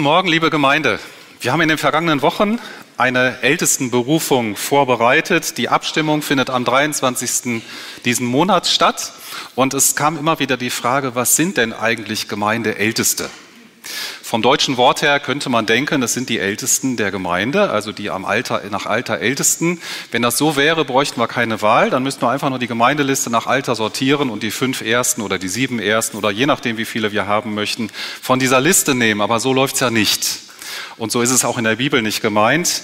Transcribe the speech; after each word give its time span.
Guten 0.00 0.08
Morgen, 0.08 0.28
liebe 0.28 0.48
Gemeinde. 0.48 0.98
Wir 1.42 1.52
haben 1.52 1.60
in 1.60 1.68
den 1.68 1.76
vergangenen 1.76 2.22
Wochen 2.22 2.58
eine 2.96 3.42
Ältestenberufung 3.42 4.56
vorbereitet. 4.56 5.58
Die 5.58 5.68
Abstimmung 5.68 6.22
findet 6.22 6.48
am 6.48 6.64
23. 6.64 7.62
diesen 8.06 8.26
Monats 8.26 8.72
statt. 8.72 9.12
Und 9.56 9.74
es 9.74 9.96
kam 9.96 10.16
immer 10.16 10.38
wieder 10.38 10.56
die 10.56 10.70
Frage, 10.70 11.14
was 11.16 11.36
sind 11.36 11.58
denn 11.58 11.74
eigentlich 11.74 12.28
Gemeindeälteste? 12.28 13.28
Vom 14.22 14.42
deutschen 14.42 14.76
Wort 14.76 15.02
her 15.02 15.20
könnte 15.20 15.48
man 15.48 15.66
denken, 15.66 16.00
das 16.00 16.12
sind 16.12 16.28
die 16.28 16.38
Ältesten 16.38 16.96
der 16.96 17.10
Gemeinde, 17.10 17.70
also 17.70 17.92
die 17.92 18.10
am 18.10 18.24
Alter, 18.24 18.62
nach 18.70 18.86
Alter 18.86 19.18
Ältesten. 19.18 19.80
Wenn 20.10 20.22
das 20.22 20.38
so 20.38 20.56
wäre, 20.56 20.84
bräuchten 20.84 21.20
wir 21.20 21.28
keine 21.28 21.62
Wahl, 21.62 21.90
dann 21.90 22.02
müssten 22.02 22.22
wir 22.22 22.30
einfach 22.30 22.50
nur 22.50 22.58
die 22.58 22.66
Gemeindeliste 22.66 23.30
nach 23.30 23.46
Alter 23.46 23.74
sortieren 23.74 24.30
und 24.30 24.42
die 24.42 24.50
fünf 24.50 24.80
Ersten 24.80 25.22
oder 25.22 25.38
die 25.38 25.48
sieben 25.48 25.78
Ersten 25.80 26.16
oder 26.16 26.30
je 26.30 26.46
nachdem, 26.46 26.76
wie 26.76 26.84
viele 26.84 27.12
wir 27.12 27.26
haben 27.26 27.54
möchten, 27.54 27.90
von 28.22 28.38
dieser 28.38 28.60
Liste 28.60 28.94
nehmen. 28.94 29.20
Aber 29.20 29.40
so 29.40 29.52
läuft 29.52 29.74
es 29.74 29.80
ja 29.80 29.90
nicht. 29.90 30.40
Und 30.96 31.12
so 31.12 31.22
ist 31.22 31.30
es 31.30 31.44
auch 31.44 31.58
in 31.58 31.64
der 31.64 31.76
Bibel 31.76 32.02
nicht 32.02 32.22
gemeint. 32.22 32.82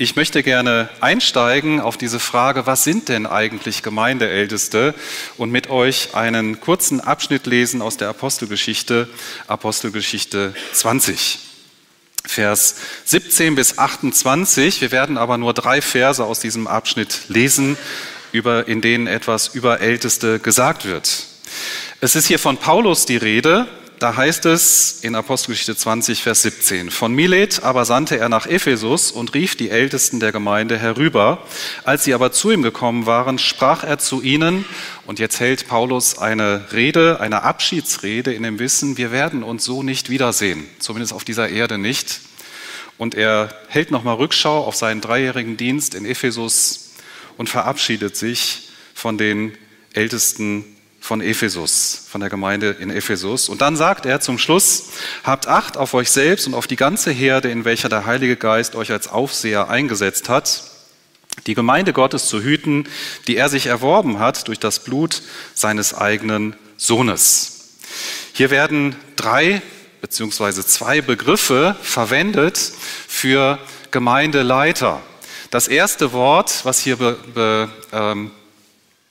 Ich 0.00 0.14
möchte 0.14 0.44
gerne 0.44 0.88
einsteigen 1.00 1.80
auf 1.80 1.96
diese 1.96 2.20
Frage, 2.20 2.66
was 2.66 2.84
sind 2.84 3.08
denn 3.08 3.26
eigentlich 3.26 3.82
Gemeindeälteste 3.82 4.94
und 5.36 5.50
mit 5.50 5.70
euch 5.70 6.14
einen 6.14 6.60
kurzen 6.60 7.00
Abschnitt 7.00 7.46
lesen 7.46 7.82
aus 7.82 7.96
der 7.96 8.08
Apostelgeschichte, 8.08 9.08
Apostelgeschichte 9.48 10.54
20. 10.72 11.40
Vers 12.24 12.76
17 13.06 13.56
bis 13.56 13.78
28. 13.78 14.80
Wir 14.82 14.92
werden 14.92 15.18
aber 15.18 15.36
nur 15.36 15.52
drei 15.52 15.82
Verse 15.82 16.24
aus 16.24 16.38
diesem 16.38 16.68
Abschnitt 16.68 17.22
lesen, 17.26 17.76
über, 18.30 18.68
in 18.68 18.80
denen 18.80 19.08
etwas 19.08 19.48
über 19.48 19.80
Älteste 19.80 20.38
gesagt 20.38 20.84
wird. 20.84 21.24
Es 22.00 22.14
ist 22.14 22.28
hier 22.28 22.38
von 22.38 22.56
Paulus 22.56 23.04
die 23.04 23.16
Rede, 23.16 23.66
da 23.98 24.16
heißt 24.16 24.46
es 24.46 25.00
in 25.02 25.14
Apostelgeschichte 25.14 25.76
20, 25.76 26.22
Vers 26.22 26.42
17, 26.42 26.90
von 26.90 27.12
Milet 27.12 27.62
aber 27.62 27.84
sandte 27.84 28.16
er 28.18 28.28
nach 28.28 28.46
Ephesus 28.46 29.10
und 29.10 29.34
rief 29.34 29.56
die 29.56 29.70
Ältesten 29.70 30.20
der 30.20 30.32
Gemeinde 30.32 30.78
herüber. 30.78 31.42
Als 31.84 32.04
sie 32.04 32.14
aber 32.14 32.30
zu 32.32 32.50
ihm 32.50 32.62
gekommen 32.62 33.06
waren, 33.06 33.38
sprach 33.38 33.82
er 33.82 33.98
zu 33.98 34.22
ihnen, 34.22 34.64
und 35.06 35.18
jetzt 35.18 35.40
hält 35.40 35.68
Paulus 35.68 36.18
eine 36.18 36.72
Rede, 36.72 37.20
eine 37.20 37.42
Abschiedsrede 37.42 38.32
in 38.32 38.42
dem 38.42 38.58
Wissen, 38.58 38.96
wir 38.98 39.10
werden 39.10 39.42
uns 39.42 39.64
so 39.64 39.82
nicht 39.82 40.10
wiedersehen, 40.10 40.64
zumindest 40.78 41.12
auf 41.12 41.24
dieser 41.24 41.48
Erde 41.48 41.78
nicht. 41.78 42.20
Und 42.98 43.14
er 43.14 43.54
hält 43.68 43.90
nochmal 43.90 44.16
Rückschau 44.16 44.64
auf 44.64 44.76
seinen 44.76 45.00
dreijährigen 45.00 45.56
Dienst 45.56 45.94
in 45.94 46.04
Ephesus 46.04 46.90
und 47.36 47.48
verabschiedet 47.48 48.16
sich 48.16 48.70
von 48.94 49.18
den 49.18 49.56
Ältesten 49.92 50.64
von 51.08 51.22
Ephesus, 51.22 52.02
von 52.10 52.20
der 52.20 52.28
Gemeinde 52.28 52.76
in 52.78 52.90
Ephesus. 52.90 53.48
Und 53.48 53.62
dann 53.62 53.76
sagt 53.76 54.04
er 54.04 54.20
zum 54.20 54.36
Schluss, 54.36 54.90
habt 55.24 55.46
Acht 55.46 55.78
auf 55.78 55.94
euch 55.94 56.10
selbst 56.10 56.46
und 56.46 56.52
auf 56.52 56.66
die 56.66 56.76
ganze 56.76 57.10
Herde, 57.10 57.50
in 57.50 57.64
welcher 57.64 57.88
der 57.88 58.04
Heilige 58.04 58.36
Geist 58.36 58.74
euch 58.74 58.92
als 58.92 59.08
Aufseher 59.08 59.70
eingesetzt 59.70 60.28
hat, 60.28 60.64
die 61.46 61.54
Gemeinde 61.54 61.94
Gottes 61.94 62.26
zu 62.26 62.42
hüten, 62.42 62.86
die 63.26 63.36
er 63.36 63.48
sich 63.48 63.68
erworben 63.68 64.18
hat 64.18 64.48
durch 64.48 64.58
das 64.58 64.80
Blut 64.80 65.22
seines 65.54 65.94
eigenen 65.94 66.54
Sohnes. 66.76 67.78
Hier 68.34 68.50
werden 68.50 68.94
drei 69.16 69.62
beziehungsweise 70.02 70.66
zwei 70.66 71.00
Begriffe 71.00 71.74
verwendet 71.80 72.58
für 73.08 73.58
Gemeindeleiter. 73.92 75.00
Das 75.50 75.68
erste 75.68 76.12
Wort, 76.12 76.66
was 76.66 76.80
hier 76.80 76.96
be, 76.96 77.16
be, 77.32 77.70
ähm, 77.92 78.30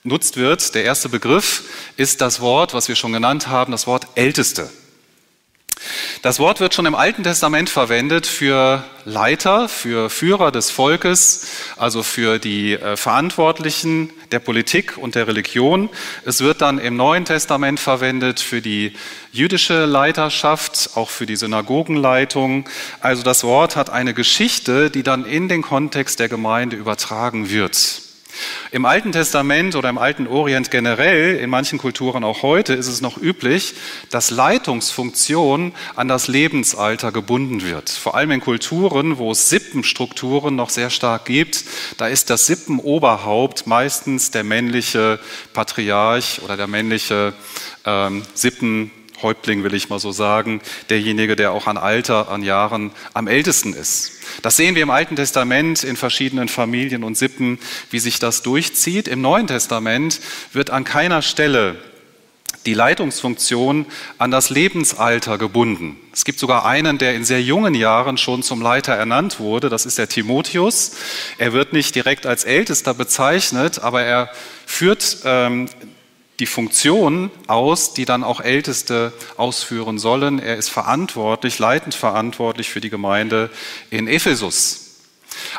benutzt 0.02 0.36
wird, 0.36 0.74
der 0.74 0.84
erste 0.84 1.08
Begriff, 1.08 1.64
ist 1.96 2.20
das 2.20 2.40
Wort, 2.40 2.74
was 2.74 2.88
wir 2.88 2.96
schon 2.96 3.12
genannt 3.12 3.48
haben, 3.48 3.72
das 3.72 3.86
Wort 3.86 4.06
Älteste. 4.14 4.70
Das 6.22 6.40
Wort 6.40 6.58
wird 6.58 6.74
schon 6.74 6.86
im 6.86 6.96
Alten 6.96 7.22
Testament 7.22 7.70
verwendet 7.70 8.26
für 8.26 8.82
Leiter, 9.04 9.68
für 9.68 10.10
Führer 10.10 10.50
des 10.50 10.70
Volkes, 10.70 11.46
also 11.76 12.02
für 12.02 12.38
die 12.40 12.72
äh, 12.72 12.96
Verantwortlichen 12.96 14.10
der 14.32 14.40
Politik 14.40 14.98
und 14.98 15.14
der 15.14 15.28
Religion. 15.28 15.88
Es 16.24 16.40
wird 16.40 16.60
dann 16.60 16.78
im 16.78 16.96
Neuen 16.96 17.24
Testament 17.24 17.78
verwendet 17.78 18.40
für 18.40 18.60
die 18.60 18.92
jüdische 19.30 19.84
Leiterschaft, 19.84 20.90
auch 20.96 21.10
für 21.10 21.26
die 21.26 21.36
Synagogenleitung. 21.36 22.68
Also 23.00 23.22
das 23.22 23.44
Wort 23.44 23.76
hat 23.76 23.90
eine 23.90 24.14
Geschichte, 24.14 24.90
die 24.90 25.04
dann 25.04 25.24
in 25.24 25.48
den 25.48 25.62
Kontext 25.62 26.18
der 26.18 26.28
Gemeinde 26.28 26.76
übertragen 26.76 27.50
wird. 27.50 28.07
Im 28.70 28.84
Alten 28.84 29.12
Testament 29.12 29.74
oder 29.76 29.88
im 29.88 29.98
Alten 29.98 30.26
Orient 30.26 30.70
generell, 30.70 31.36
in 31.36 31.48
manchen 31.48 31.78
Kulturen 31.78 32.22
auch 32.24 32.42
heute, 32.42 32.74
ist 32.74 32.86
es 32.86 33.00
noch 33.00 33.16
üblich, 33.16 33.74
dass 34.10 34.30
Leitungsfunktion 34.30 35.72
an 35.96 36.08
das 36.08 36.28
Lebensalter 36.28 37.10
gebunden 37.10 37.62
wird. 37.62 37.88
Vor 37.88 38.14
allem 38.14 38.30
in 38.30 38.40
Kulturen, 38.40 39.18
wo 39.18 39.32
es 39.32 39.48
Sippenstrukturen 39.48 40.54
noch 40.54 40.70
sehr 40.70 40.90
stark 40.90 41.24
gibt, 41.24 41.64
da 41.96 42.08
ist 42.08 42.30
das 42.30 42.46
Sippenoberhaupt 42.46 43.66
meistens 43.66 44.30
der 44.30 44.44
männliche 44.44 45.18
Patriarch 45.54 46.40
oder 46.42 46.56
der 46.56 46.66
männliche 46.66 47.32
ähm, 47.86 48.22
Sippen 48.34 48.90
Häuptling, 49.22 49.64
will 49.64 49.74
ich 49.74 49.88
mal 49.88 49.98
so 49.98 50.12
sagen, 50.12 50.60
derjenige, 50.90 51.36
der 51.36 51.52
auch 51.52 51.66
an 51.66 51.76
Alter, 51.76 52.30
an 52.30 52.42
Jahren 52.42 52.92
am 53.14 53.26
ältesten 53.26 53.72
ist. 53.72 54.12
Das 54.42 54.56
sehen 54.56 54.74
wir 54.74 54.82
im 54.82 54.90
Alten 54.90 55.16
Testament 55.16 55.84
in 55.84 55.96
verschiedenen 55.96 56.48
Familien 56.48 57.04
und 57.04 57.16
Sippen, 57.16 57.58
wie 57.90 57.98
sich 57.98 58.18
das 58.18 58.42
durchzieht. 58.42 59.08
Im 59.08 59.20
Neuen 59.20 59.46
Testament 59.46 60.20
wird 60.52 60.70
an 60.70 60.84
keiner 60.84 61.22
Stelle 61.22 61.76
die 62.66 62.74
Leitungsfunktion 62.74 63.86
an 64.18 64.30
das 64.30 64.50
Lebensalter 64.50 65.38
gebunden. 65.38 65.96
Es 66.12 66.24
gibt 66.24 66.38
sogar 66.38 66.66
einen, 66.66 66.98
der 66.98 67.14
in 67.14 67.24
sehr 67.24 67.42
jungen 67.42 67.74
Jahren 67.74 68.18
schon 68.18 68.42
zum 68.42 68.60
Leiter 68.60 68.92
ernannt 68.92 69.40
wurde. 69.40 69.68
Das 69.68 69.86
ist 69.86 69.96
der 69.96 70.08
Timotheus. 70.08 70.92
Er 71.38 71.52
wird 71.52 71.72
nicht 71.72 71.94
direkt 71.94 72.26
als 72.26 72.44
Ältester 72.44 72.92
bezeichnet, 72.94 73.78
aber 73.78 74.02
er 74.02 74.30
führt 74.66 75.18
ähm, 75.24 75.68
die 76.40 76.46
Funktion 76.46 77.30
aus, 77.46 77.94
die 77.94 78.04
dann 78.04 78.24
auch 78.24 78.40
Älteste 78.40 79.12
ausführen 79.36 79.98
sollen. 79.98 80.38
Er 80.38 80.56
ist 80.56 80.70
verantwortlich, 80.70 81.58
leitend 81.58 81.94
verantwortlich 81.94 82.70
für 82.70 82.80
die 82.80 82.90
Gemeinde 82.90 83.50
in 83.90 84.06
Ephesus. 84.06 84.88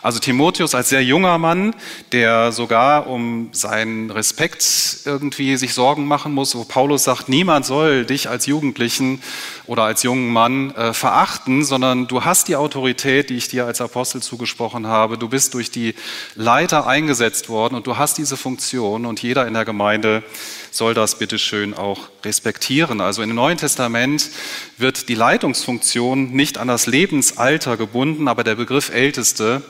Also 0.02 0.20
Timotheus 0.20 0.76
als 0.76 0.90
sehr 0.90 1.04
junger 1.04 1.38
Mann, 1.38 1.76
der 2.12 2.52
sogar 2.52 3.08
um 3.08 3.50
seinen 3.52 4.10
Respekt 4.12 4.66
irgendwie 5.06 5.58
sich 5.58 5.74
Sorgen 5.74 6.06
machen 6.06 6.34
muss, 6.34 6.56
wo 6.56 6.64
Paulus 6.64 7.04
sagt, 7.04 7.30
niemand 7.30 7.66
soll 7.66 8.06
dich 8.06 8.30
als 8.30 8.46
Jugendlichen 8.46 9.22
oder 9.68 9.84
als 9.84 10.04
jungen 10.04 10.32
Mann 10.32 10.72
äh, 10.76 10.94
verachten, 10.94 11.64
sondern 11.64 12.08
du 12.08 12.24
hast 12.26 12.48
die 12.48 12.56
Autorität, 12.56 13.30
die 13.30 13.36
ich 13.36 13.48
dir 13.48 13.66
als 13.66 13.82
Apostel 13.82 14.22
zugesprochen 14.22 14.88
habe. 14.88 15.18
Du 15.18 15.30
bist 15.30 15.54
durch 15.54 15.72
die 15.72 15.96
Leiter 16.36 16.88
eingesetzt 16.88 17.50
worden 17.50 17.76
und 17.76 17.88
du 17.88 17.98
hast 17.98 18.18
diese 18.18 18.38
Funktion 18.38 19.06
und 19.06 19.22
jeder 19.22 19.48
in 19.48 19.54
der 19.54 19.66
Gemeinde 19.66 20.24
soll 20.72 20.94
das 20.94 21.18
bitteschön 21.18 21.74
auch 21.74 22.10
respektieren. 22.24 23.02
Also 23.02 23.22
im 23.22 23.34
Neuen 23.34 23.58
Testament 23.58 24.30
wird 24.78 25.10
die 25.10 25.16
Leitungsfunktion 25.16 26.32
nicht 26.32 26.58
an 26.58 26.68
das 26.68 26.88
Lebensalter 26.88 27.78
gebunden, 27.78 28.28
aber 28.28 28.44
der 28.44 28.56
Begriff 28.56 28.90
Älteste, 28.90 29.62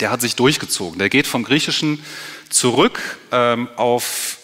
der 0.00 0.10
hat 0.10 0.20
sich 0.20 0.36
durchgezogen. 0.36 0.98
Der 0.98 1.08
geht 1.08 1.26
vom 1.26 1.44
Griechischen 1.44 2.02
zurück 2.48 3.18
ähm, 3.30 3.68
auf 3.76 4.38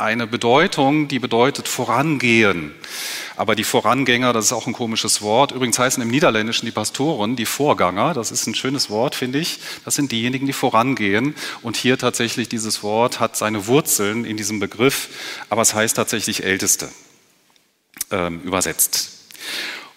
eine 0.00 0.26
Bedeutung, 0.26 1.08
die 1.08 1.18
bedeutet 1.18 1.68
vorangehen. 1.68 2.74
Aber 3.36 3.54
die 3.54 3.64
Vorangänger, 3.64 4.32
das 4.32 4.46
ist 4.46 4.52
auch 4.52 4.66
ein 4.66 4.72
komisches 4.72 5.22
Wort. 5.22 5.52
Übrigens 5.52 5.78
heißen 5.78 6.02
im 6.02 6.10
Niederländischen 6.10 6.66
die 6.66 6.72
Pastoren 6.72 7.36
die 7.36 7.46
Vorganger. 7.46 8.12
Das 8.12 8.30
ist 8.30 8.46
ein 8.46 8.54
schönes 8.54 8.90
Wort, 8.90 9.14
finde 9.14 9.38
ich. 9.38 9.60
Das 9.84 9.94
sind 9.94 10.12
diejenigen, 10.12 10.46
die 10.46 10.52
vorangehen. 10.52 11.34
Und 11.62 11.76
hier 11.76 11.96
tatsächlich 11.96 12.48
dieses 12.48 12.82
Wort 12.82 13.20
hat 13.20 13.36
seine 13.36 13.66
Wurzeln 13.66 14.24
in 14.24 14.36
diesem 14.36 14.60
Begriff, 14.60 15.08
aber 15.48 15.62
es 15.62 15.74
heißt 15.74 15.96
tatsächlich 15.96 16.44
Älteste 16.44 16.88
ähm, 18.10 18.42
übersetzt. 18.42 19.20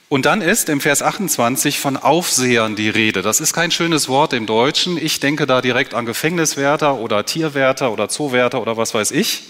Und 0.10 0.28
dann 0.28 0.42
ist 0.42 0.70
im 0.70 0.80
Vers 0.80 1.02
28 1.02 1.80
von 1.80 1.98
Aufsehern 1.98 2.76
die 2.76 2.90
Rede. 2.90 3.24
Das 3.24 3.40
ist 3.42 3.52
kein 3.52 3.72
schönes 3.72 4.08
Wort 4.10 4.34
im 4.34 4.46
Deutschen. 4.46 4.96
Ich 4.96 5.20
denke 5.20 5.48
da 5.48 5.60
direkt 5.60 5.96
an 5.96 6.06
Gefängniswärter 6.06 6.96
oder 6.96 7.26
Tierwärter 7.26 7.92
oder 7.92 8.10
Zoowärter 8.10 8.62
oder 8.62 8.78
was 8.78 8.94
weiß 8.94 9.10
ich. 9.12 9.44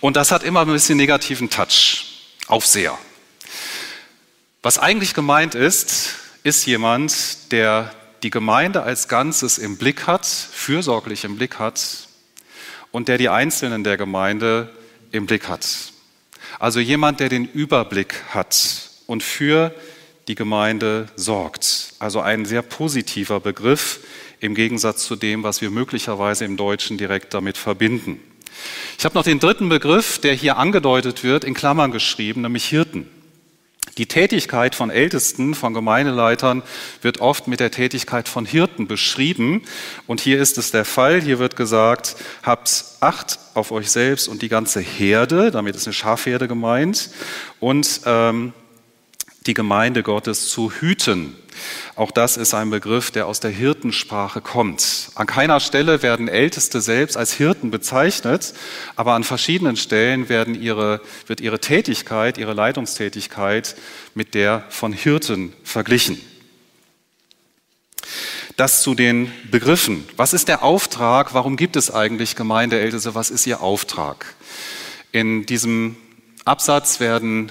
Und 0.00 0.16
das 0.16 0.30
hat 0.30 0.44
immer 0.44 0.60
ein 0.60 0.68
bisschen 0.68 0.96
negativen 0.96 1.50
Touch. 1.50 2.04
Aufseher. 2.46 2.96
Was 4.62 4.78
eigentlich 4.78 5.12
gemeint 5.12 5.54
ist, 5.54 6.14
ist 6.44 6.66
jemand, 6.66 7.52
der 7.52 7.94
die 8.22 8.30
Gemeinde 8.30 8.82
als 8.82 9.08
Ganzes 9.08 9.58
im 9.58 9.76
Blick 9.76 10.06
hat, 10.06 10.24
fürsorglich 10.24 11.24
im 11.24 11.36
Blick 11.36 11.58
hat 11.58 12.08
und 12.90 13.08
der 13.08 13.18
die 13.18 13.28
Einzelnen 13.28 13.84
der 13.84 13.96
Gemeinde 13.96 14.70
im 15.12 15.26
Blick 15.26 15.48
hat. 15.48 15.92
Also 16.58 16.80
jemand, 16.80 17.20
der 17.20 17.28
den 17.28 17.44
Überblick 17.44 18.24
hat 18.30 18.90
und 19.06 19.22
für 19.22 19.74
die 20.26 20.34
Gemeinde 20.34 21.08
sorgt. 21.16 21.94
Also 21.98 22.20
ein 22.20 22.44
sehr 22.44 22.62
positiver 22.62 23.40
Begriff 23.40 24.00
im 24.40 24.54
Gegensatz 24.54 25.06
zu 25.06 25.16
dem, 25.16 25.42
was 25.42 25.60
wir 25.60 25.70
möglicherweise 25.70 26.44
im 26.44 26.56
Deutschen 26.56 26.98
direkt 26.98 27.34
damit 27.34 27.58
verbinden. 27.58 28.20
Ich 28.98 29.04
habe 29.04 29.14
noch 29.14 29.22
den 29.22 29.38
dritten 29.38 29.68
Begriff, 29.68 30.18
der 30.18 30.34
hier 30.34 30.56
angedeutet 30.56 31.22
wird, 31.22 31.44
in 31.44 31.54
Klammern 31.54 31.92
geschrieben, 31.92 32.40
nämlich 32.42 32.64
Hirten. 32.64 33.08
Die 33.96 34.06
Tätigkeit 34.06 34.74
von 34.74 34.90
Ältesten, 34.90 35.54
von 35.54 35.72
Gemeindeleitern 35.72 36.64
wird 37.00 37.20
oft 37.20 37.46
mit 37.46 37.60
der 37.60 37.70
Tätigkeit 37.70 38.28
von 38.28 38.44
Hirten 38.44 38.88
beschrieben. 38.88 39.62
Und 40.08 40.20
hier 40.20 40.40
ist 40.40 40.58
es 40.58 40.72
der 40.72 40.84
Fall. 40.84 41.20
Hier 41.20 41.38
wird 41.38 41.54
gesagt, 41.54 42.16
habt 42.42 42.86
Acht 42.98 43.38
auf 43.54 43.70
euch 43.70 43.88
selbst 43.88 44.26
und 44.26 44.42
die 44.42 44.48
ganze 44.48 44.80
Herde, 44.80 45.52
damit 45.52 45.76
ist 45.76 45.86
eine 45.86 45.94
Schafherde 45.94 46.48
gemeint, 46.48 47.10
und 47.60 48.00
ähm, 48.04 48.52
die 49.48 49.54
Gemeinde 49.54 50.02
Gottes 50.04 50.48
zu 50.50 50.70
hüten. 50.70 51.34
Auch 51.96 52.10
das 52.12 52.36
ist 52.36 52.54
ein 52.54 52.70
Begriff, 52.70 53.10
der 53.10 53.26
aus 53.26 53.40
der 53.40 53.50
Hirtensprache 53.50 54.40
kommt. 54.40 55.10
An 55.14 55.26
keiner 55.26 55.58
Stelle 55.58 56.02
werden 56.02 56.28
Älteste 56.28 56.80
selbst 56.80 57.16
als 57.16 57.32
Hirten 57.32 57.70
bezeichnet, 57.70 58.54
aber 58.94 59.14
an 59.14 59.24
verschiedenen 59.24 59.76
Stellen 59.76 60.28
werden 60.28 60.54
ihre, 60.54 61.00
wird 61.26 61.40
ihre 61.40 61.58
Tätigkeit, 61.60 62.38
ihre 62.38 62.52
Leitungstätigkeit 62.52 63.74
mit 64.14 64.34
der 64.34 64.64
von 64.68 64.92
Hirten 64.92 65.54
verglichen. 65.64 66.20
Das 68.56 68.82
zu 68.82 68.94
den 68.94 69.32
Begriffen. 69.50 70.06
Was 70.16 70.32
ist 70.32 70.48
der 70.48 70.62
Auftrag? 70.62 71.32
Warum 71.32 71.56
gibt 71.56 71.76
es 71.76 71.92
eigentlich 71.92 72.36
Gemeindeälteste? 72.36 73.14
Was 73.14 73.30
ist 73.30 73.46
ihr 73.46 73.62
Auftrag? 73.62 74.34
In 75.10 75.46
diesem 75.46 75.96
Absatz 76.44 77.00
werden 77.00 77.50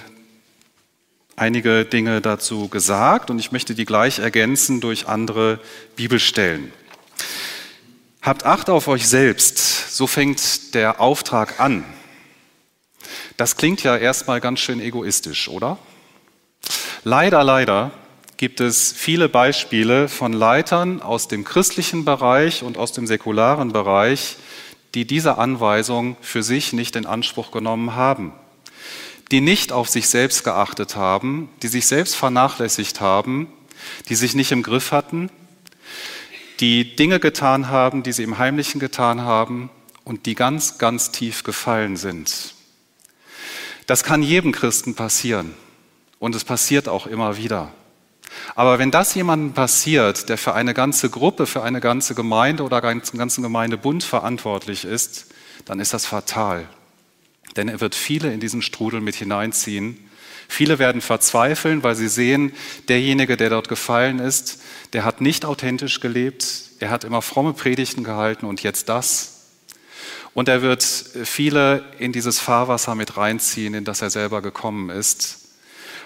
einige 1.38 1.84
Dinge 1.84 2.20
dazu 2.20 2.68
gesagt 2.68 3.30
und 3.30 3.38
ich 3.38 3.52
möchte 3.52 3.74
die 3.74 3.84
gleich 3.84 4.18
ergänzen 4.18 4.80
durch 4.80 5.08
andere 5.08 5.60
Bibelstellen. 5.96 6.72
Habt 8.22 8.44
Acht 8.44 8.68
auf 8.68 8.88
euch 8.88 9.08
selbst, 9.08 9.96
so 9.96 10.06
fängt 10.06 10.74
der 10.74 11.00
Auftrag 11.00 11.60
an. 11.60 11.84
Das 13.36 13.56
klingt 13.56 13.82
ja 13.82 13.96
erstmal 13.96 14.40
ganz 14.40 14.60
schön 14.60 14.80
egoistisch, 14.80 15.48
oder? 15.48 15.78
Leider, 17.04 17.44
leider 17.44 17.92
gibt 18.36 18.60
es 18.60 18.92
viele 18.92 19.28
Beispiele 19.28 20.08
von 20.08 20.32
Leitern 20.32 21.00
aus 21.00 21.28
dem 21.28 21.44
christlichen 21.44 22.04
Bereich 22.04 22.62
und 22.62 22.76
aus 22.76 22.92
dem 22.92 23.06
säkularen 23.06 23.72
Bereich, 23.72 24.36
die 24.94 25.06
diese 25.06 25.38
Anweisung 25.38 26.16
für 26.20 26.42
sich 26.42 26.72
nicht 26.72 26.96
in 26.96 27.06
Anspruch 27.06 27.50
genommen 27.52 27.94
haben 27.94 28.32
die 29.30 29.40
nicht 29.40 29.72
auf 29.72 29.88
sich 29.88 30.08
selbst 30.08 30.44
geachtet 30.44 30.96
haben, 30.96 31.50
die 31.62 31.68
sich 31.68 31.86
selbst 31.86 32.16
vernachlässigt 32.16 33.00
haben, 33.00 33.52
die 34.08 34.14
sich 34.14 34.34
nicht 34.34 34.52
im 34.52 34.62
Griff 34.62 34.92
hatten, 34.92 35.30
die 36.60 36.96
Dinge 36.96 37.20
getan 37.20 37.68
haben, 37.68 38.02
die 38.02 38.12
sie 38.12 38.22
im 38.22 38.38
Heimlichen 38.38 38.80
getan 38.80 39.22
haben 39.22 39.70
und 40.04 40.26
die 40.26 40.34
ganz, 40.34 40.78
ganz 40.78 41.12
tief 41.12 41.44
gefallen 41.44 41.96
sind. 41.96 42.54
Das 43.86 44.02
kann 44.02 44.22
jedem 44.22 44.52
Christen 44.52 44.94
passieren 44.94 45.54
und 46.18 46.34
es 46.34 46.44
passiert 46.44 46.88
auch 46.88 47.06
immer 47.06 47.36
wieder. 47.36 47.72
Aber 48.54 48.78
wenn 48.78 48.90
das 48.90 49.14
jemandem 49.14 49.52
passiert, 49.52 50.28
der 50.28 50.36
für 50.36 50.54
eine 50.54 50.74
ganze 50.74 51.10
Gruppe, 51.10 51.46
für 51.46 51.62
eine 51.62 51.80
ganze 51.80 52.14
Gemeinde 52.14 52.62
oder 52.62 52.82
einen 52.84 53.02
ganzen 53.16 53.42
Gemeindebund 53.42 54.04
verantwortlich 54.04 54.84
ist, 54.84 55.26
dann 55.64 55.80
ist 55.80 55.94
das 55.94 56.06
fatal 56.06 56.68
denn 57.56 57.68
er 57.68 57.80
wird 57.80 57.94
viele 57.94 58.32
in 58.32 58.40
diesen 58.40 58.62
Strudel 58.62 59.00
mit 59.00 59.16
hineinziehen. 59.16 60.08
Viele 60.48 60.78
werden 60.78 61.00
verzweifeln, 61.00 61.82
weil 61.82 61.94
sie 61.94 62.08
sehen, 62.08 62.52
derjenige, 62.88 63.36
der 63.36 63.50
dort 63.50 63.68
gefallen 63.68 64.18
ist, 64.18 64.62
der 64.92 65.04
hat 65.04 65.20
nicht 65.20 65.44
authentisch 65.44 66.00
gelebt, 66.00 66.46
er 66.80 66.90
hat 66.90 67.04
immer 67.04 67.22
fromme 67.22 67.52
Predigten 67.52 68.04
gehalten 68.04 68.46
und 68.46 68.62
jetzt 68.62 68.88
das. 68.88 69.34
Und 70.34 70.48
er 70.48 70.62
wird 70.62 70.82
viele 70.82 71.84
in 71.98 72.12
dieses 72.12 72.38
Fahrwasser 72.38 72.94
mit 72.94 73.16
reinziehen, 73.16 73.74
in 73.74 73.84
das 73.84 74.02
er 74.02 74.10
selber 74.10 74.40
gekommen 74.40 74.88
ist. 74.88 75.48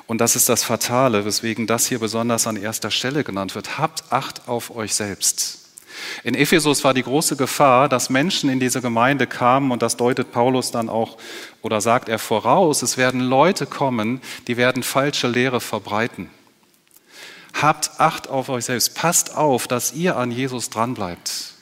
Und 0.06 0.18
das 0.20 0.36
ist 0.36 0.48
das 0.48 0.64
Fatale, 0.64 1.24
weswegen 1.24 1.66
das 1.66 1.86
hier 1.86 1.98
besonders 1.98 2.46
an 2.46 2.56
erster 2.56 2.90
Stelle 2.90 3.24
genannt 3.24 3.54
wird. 3.54 3.78
Habt 3.78 4.10
Acht 4.10 4.48
auf 4.48 4.74
euch 4.74 4.94
selbst. 4.94 5.61
In 6.24 6.34
Ephesus 6.34 6.84
war 6.84 6.94
die 6.94 7.02
große 7.02 7.36
Gefahr, 7.36 7.88
dass 7.88 8.10
Menschen 8.10 8.50
in 8.50 8.60
diese 8.60 8.80
Gemeinde 8.80 9.26
kamen 9.26 9.70
und 9.70 9.82
das 9.82 9.96
deutet 9.96 10.32
Paulus 10.32 10.70
dann 10.70 10.88
auch 10.88 11.18
oder 11.62 11.80
sagt 11.80 12.08
er 12.08 12.18
voraus, 12.18 12.82
es 12.82 12.96
werden 12.96 13.20
Leute 13.20 13.66
kommen, 13.66 14.20
die 14.46 14.56
werden 14.56 14.82
falsche 14.82 15.28
Lehre 15.28 15.60
verbreiten. 15.60 16.30
Habt 17.60 18.00
Acht 18.00 18.28
auf 18.28 18.48
euch 18.48 18.64
selbst, 18.64 18.94
passt 18.94 19.36
auf, 19.36 19.68
dass 19.68 19.92
ihr 19.92 20.16
an 20.16 20.30
Jesus 20.30 20.70
dranbleibt. 20.70 21.54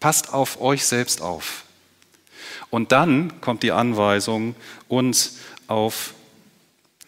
Passt 0.00 0.32
auf 0.32 0.60
euch 0.60 0.84
selbst 0.84 1.22
auf. 1.22 1.64
Und 2.70 2.92
dann 2.92 3.40
kommt 3.40 3.62
die 3.62 3.72
Anweisung, 3.72 4.56
uns 4.88 5.38
auf 5.68 6.14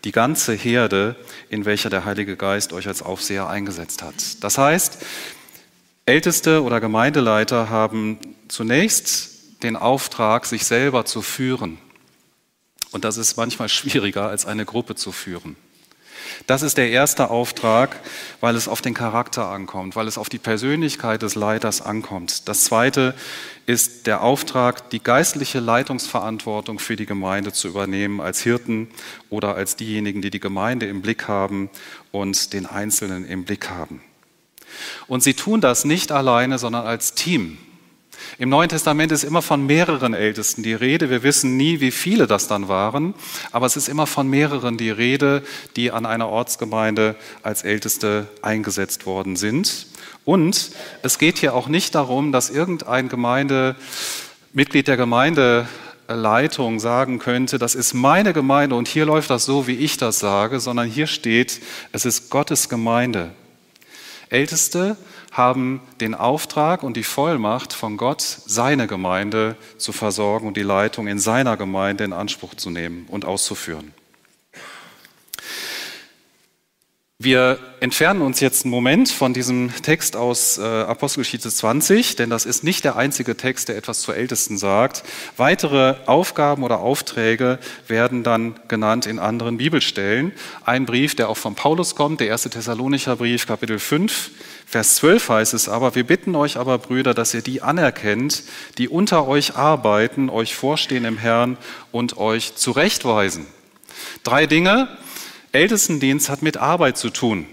die 0.04 0.12
ganze 0.12 0.52
Herde, 0.52 1.16
in 1.48 1.64
welcher 1.64 1.90
der 1.90 2.04
Heilige 2.04 2.36
Geist 2.36 2.72
euch 2.72 2.86
als 2.86 3.02
Aufseher 3.02 3.48
eingesetzt 3.48 4.02
hat. 4.02 4.14
Das 4.40 4.56
heißt, 4.58 4.98
Älteste 6.08 6.62
oder 6.62 6.80
Gemeindeleiter 6.80 7.68
haben 7.68 8.18
zunächst 8.46 9.62
den 9.64 9.74
Auftrag, 9.74 10.46
sich 10.46 10.64
selber 10.64 11.04
zu 11.04 11.20
führen. 11.20 11.78
Und 12.92 13.04
das 13.04 13.16
ist 13.16 13.36
manchmal 13.36 13.68
schwieriger, 13.68 14.28
als 14.28 14.46
eine 14.46 14.64
Gruppe 14.64 14.94
zu 14.94 15.10
führen. 15.10 15.56
Das 16.46 16.62
ist 16.62 16.78
der 16.78 16.90
erste 16.90 17.30
Auftrag, 17.30 17.98
weil 18.40 18.54
es 18.54 18.68
auf 18.68 18.82
den 18.82 18.94
Charakter 18.94 19.48
ankommt, 19.48 19.96
weil 19.96 20.06
es 20.06 20.16
auf 20.16 20.28
die 20.28 20.38
Persönlichkeit 20.38 21.22
des 21.22 21.34
Leiters 21.34 21.82
ankommt. 21.82 22.48
Das 22.48 22.64
zweite 22.64 23.14
ist 23.66 24.06
der 24.06 24.22
Auftrag, 24.22 24.90
die 24.90 25.02
geistliche 25.02 25.58
Leitungsverantwortung 25.58 26.78
für 26.78 26.94
die 26.94 27.06
Gemeinde 27.06 27.52
zu 27.52 27.66
übernehmen 27.66 28.20
als 28.20 28.42
Hirten 28.42 28.88
oder 29.28 29.56
als 29.56 29.74
diejenigen, 29.74 30.22
die 30.22 30.30
die 30.30 30.40
Gemeinde 30.40 30.86
im 30.86 31.02
Blick 31.02 31.26
haben 31.26 31.68
und 32.12 32.52
den 32.52 32.66
Einzelnen 32.66 33.26
im 33.26 33.44
Blick 33.44 33.70
haben. 33.70 34.00
Und 35.06 35.22
sie 35.22 35.34
tun 35.34 35.60
das 35.60 35.84
nicht 35.84 36.12
alleine, 36.12 36.58
sondern 36.58 36.86
als 36.86 37.14
Team. 37.14 37.58
Im 38.38 38.48
Neuen 38.48 38.68
Testament 38.68 39.12
ist 39.12 39.24
immer 39.24 39.42
von 39.42 39.64
mehreren 39.66 40.14
Ältesten 40.14 40.62
die 40.62 40.74
Rede. 40.74 41.10
Wir 41.10 41.22
wissen 41.22 41.56
nie, 41.56 41.80
wie 41.80 41.90
viele 41.90 42.26
das 42.26 42.48
dann 42.48 42.68
waren, 42.68 43.14
aber 43.50 43.66
es 43.66 43.76
ist 43.76 43.88
immer 43.88 44.06
von 44.06 44.28
mehreren 44.28 44.76
die 44.76 44.90
Rede, 44.90 45.42
die 45.76 45.90
an 45.90 46.06
einer 46.06 46.28
Ortsgemeinde 46.28 47.16
als 47.42 47.62
Älteste 47.62 48.26
eingesetzt 48.42 49.06
worden 49.06 49.36
sind. 49.36 49.86
Und 50.24 50.70
es 51.02 51.18
geht 51.18 51.38
hier 51.38 51.54
auch 51.54 51.68
nicht 51.68 51.94
darum, 51.94 52.32
dass 52.32 52.50
irgendein 52.50 53.08
Gemeindemitglied 53.08 54.88
der 54.88 54.96
Gemeindeleitung 54.96 56.80
sagen 56.80 57.18
könnte, 57.18 57.58
das 57.58 57.74
ist 57.74 57.94
meine 57.94 58.32
Gemeinde 58.32 58.76
und 58.76 58.88
hier 58.88 59.06
läuft 59.06 59.30
das 59.30 59.44
so, 59.44 59.66
wie 59.66 59.76
ich 59.76 59.96
das 59.96 60.18
sage, 60.18 60.60
sondern 60.60 60.88
hier 60.88 61.06
steht, 61.06 61.60
es 61.92 62.04
ist 62.04 62.28
Gottes 62.28 62.68
Gemeinde. 62.68 63.30
Älteste 64.28 64.96
haben 65.30 65.80
den 66.00 66.14
Auftrag 66.14 66.82
und 66.82 66.96
die 66.96 67.04
Vollmacht 67.04 67.72
von 67.72 67.96
Gott, 67.96 68.22
seine 68.22 68.86
Gemeinde 68.86 69.56
zu 69.78 69.92
versorgen 69.92 70.48
und 70.48 70.56
die 70.56 70.62
Leitung 70.62 71.06
in 71.06 71.18
seiner 71.18 71.56
Gemeinde 71.56 72.04
in 72.04 72.12
Anspruch 72.12 72.54
zu 72.54 72.70
nehmen 72.70 73.06
und 73.08 73.24
auszuführen. 73.24 73.92
Wir 77.18 77.58
entfernen 77.80 78.20
uns 78.20 78.40
jetzt 78.40 78.66
einen 78.66 78.70
Moment 78.70 79.08
von 79.08 79.32
diesem 79.32 79.72
Text 79.80 80.16
aus 80.16 80.58
äh, 80.58 80.62
Apostelgeschichte 80.62 81.48
20, 81.48 82.16
denn 82.16 82.28
das 82.28 82.44
ist 82.44 82.62
nicht 82.62 82.84
der 82.84 82.96
einzige 82.96 83.38
Text, 83.38 83.70
der 83.70 83.78
etwas 83.78 84.02
zu 84.02 84.12
Ältesten 84.12 84.58
sagt. 84.58 85.02
Weitere 85.38 85.94
Aufgaben 86.04 86.62
oder 86.62 86.80
Aufträge 86.80 87.58
werden 87.88 88.22
dann 88.22 88.60
genannt 88.68 89.06
in 89.06 89.18
anderen 89.18 89.56
Bibelstellen. 89.56 90.32
Ein 90.66 90.84
Brief, 90.84 91.14
der 91.14 91.30
auch 91.30 91.38
von 91.38 91.54
Paulus 91.54 91.94
kommt, 91.94 92.20
der 92.20 92.28
erste 92.28 92.50
Thessalonicher 92.50 93.16
Brief, 93.16 93.46
Kapitel 93.46 93.78
5, 93.78 94.32
Vers 94.66 94.96
12 94.96 95.30
heißt 95.30 95.54
es 95.54 95.70
aber, 95.70 95.94
wir 95.94 96.04
bitten 96.04 96.34
euch 96.34 96.58
aber, 96.58 96.76
Brüder, 96.76 97.14
dass 97.14 97.32
ihr 97.32 97.40
die 97.40 97.62
anerkennt, 97.62 98.42
die 98.76 98.90
unter 98.90 99.26
euch 99.26 99.56
arbeiten, 99.56 100.28
euch 100.28 100.54
vorstehen 100.54 101.06
im 101.06 101.16
Herrn 101.16 101.56
und 101.92 102.18
euch 102.18 102.56
zurechtweisen. 102.56 103.46
Drei 104.22 104.46
Dinge, 104.46 104.88
Ältestendienst 105.56 106.28
hat 106.28 106.42
mit 106.42 106.58
Arbeit 106.58 106.98
zu 106.98 107.10
tun. 107.10 107.46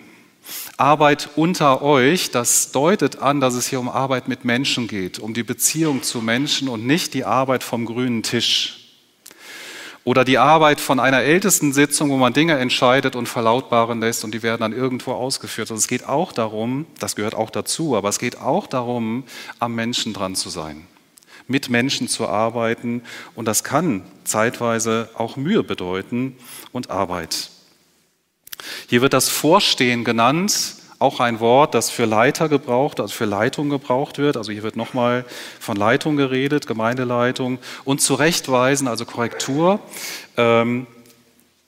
Arbeit 0.75 1.29
unter 1.37 1.81
euch, 1.81 2.29
das 2.29 2.73
deutet 2.73 3.19
an, 3.21 3.39
dass 3.39 3.53
es 3.53 3.67
hier 3.67 3.79
um 3.79 3.87
Arbeit 3.87 4.27
mit 4.27 4.43
Menschen 4.43 4.89
geht, 4.89 5.19
um 5.19 5.33
die 5.33 5.43
Beziehung 5.43 6.03
zu 6.03 6.21
Menschen 6.21 6.67
und 6.67 6.85
nicht 6.85 7.13
die 7.13 7.23
Arbeit 7.23 7.63
vom 7.63 7.85
grünen 7.85 8.21
Tisch. 8.23 8.79
Oder 10.03 10.25
die 10.25 10.37
Arbeit 10.37 10.81
von 10.81 10.99
einer 10.99 11.21
ältesten 11.21 11.71
Sitzung, 11.71 12.09
wo 12.09 12.17
man 12.17 12.33
Dinge 12.33 12.57
entscheidet 12.57 13.15
und 13.15 13.29
verlautbaren 13.29 14.01
lässt 14.01 14.25
und 14.25 14.33
die 14.33 14.43
werden 14.43 14.59
dann 14.59 14.73
irgendwo 14.73 15.13
ausgeführt. 15.13 15.71
Also 15.71 15.79
es 15.79 15.87
geht 15.87 16.05
auch 16.05 16.33
darum, 16.33 16.85
das 16.99 17.15
gehört 17.15 17.35
auch 17.35 17.49
dazu, 17.49 17.95
aber 17.95 18.09
es 18.09 18.19
geht 18.19 18.37
auch 18.41 18.67
darum, 18.67 19.23
am 19.59 19.75
Menschen 19.75 20.11
dran 20.11 20.35
zu 20.35 20.49
sein, 20.49 20.87
mit 21.47 21.69
Menschen 21.69 22.09
zu 22.09 22.27
arbeiten 22.27 23.03
und 23.33 23.47
das 23.47 23.63
kann 23.63 24.03
zeitweise 24.25 25.09
auch 25.13 25.37
Mühe 25.37 25.63
bedeuten 25.63 26.35
und 26.73 26.89
Arbeit. 26.89 27.52
Hier 28.87 29.01
wird 29.01 29.13
das 29.13 29.29
Vorstehen 29.29 30.03
genannt, 30.03 30.75
auch 30.99 31.19
ein 31.19 31.39
Wort, 31.39 31.73
das 31.75 31.89
für 31.89 32.05
Leiter 32.05 32.47
gebraucht, 32.47 32.99
also 32.99 33.13
für 33.13 33.25
Leitung 33.25 33.69
gebraucht 33.69 34.17
wird. 34.17 34.37
Also 34.37 34.51
hier 34.51 34.63
wird 34.63 34.77
nochmal 34.77 35.25
von 35.59 35.75
Leitung 35.75 36.15
geredet, 36.15 36.65
Gemeindeleitung 36.65 37.59
und 37.83 38.01
zurechtweisen, 38.01 38.87
also 38.87 39.05
Korrektur. 39.05 39.79
Ähm, 40.37 40.87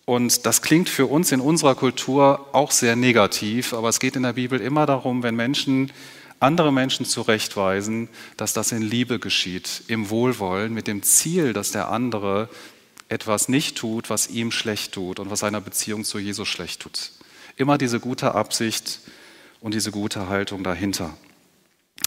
und 0.05 0.45
das 0.45 0.61
klingt 0.61 0.87
für 0.87 1.07
uns 1.07 1.31
in 1.31 1.41
unserer 1.41 1.75
Kultur 1.75 2.47
auch 2.53 2.71
sehr 2.71 2.95
negativ, 2.95 3.73
aber 3.73 3.89
es 3.89 3.99
geht 3.99 4.15
in 4.15 4.23
der 4.23 4.33
Bibel 4.33 4.61
immer 4.61 4.85
darum, 4.85 5.23
wenn 5.23 5.35
Menschen 5.35 5.91
andere 6.39 6.71
Menschen 6.71 7.05
zurechtweisen, 7.05 8.09
dass 8.37 8.53
das 8.53 8.71
in 8.71 8.81
Liebe 8.81 9.19
geschieht, 9.19 9.83
im 9.87 10.09
Wohlwollen, 10.09 10.73
mit 10.73 10.87
dem 10.87 11.01
Ziel, 11.01 11.53
dass 11.53 11.71
der 11.71 11.89
andere 11.89 12.49
etwas 13.09 13.49
nicht 13.49 13.77
tut, 13.77 14.09
was 14.09 14.27
ihm 14.27 14.51
schlecht 14.51 14.93
tut 14.93 15.19
und 15.19 15.29
was 15.29 15.39
seiner 15.39 15.61
Beziehung 15.61 16.03
zu 16.03 16.19
Jesus 16.19 16.47
schlecht 16.47 16.81
tut. 16.81 17.11
Immer 17.55 17.77
diese 17.77 17.99
gute 17.99 18.35
Absicht 18.35 18.99
und 19.61 19.73
diese 19.73 19.91
gute 19.91 20.27
Haltung 20.27 20.63
dahinter. 20.63 21.15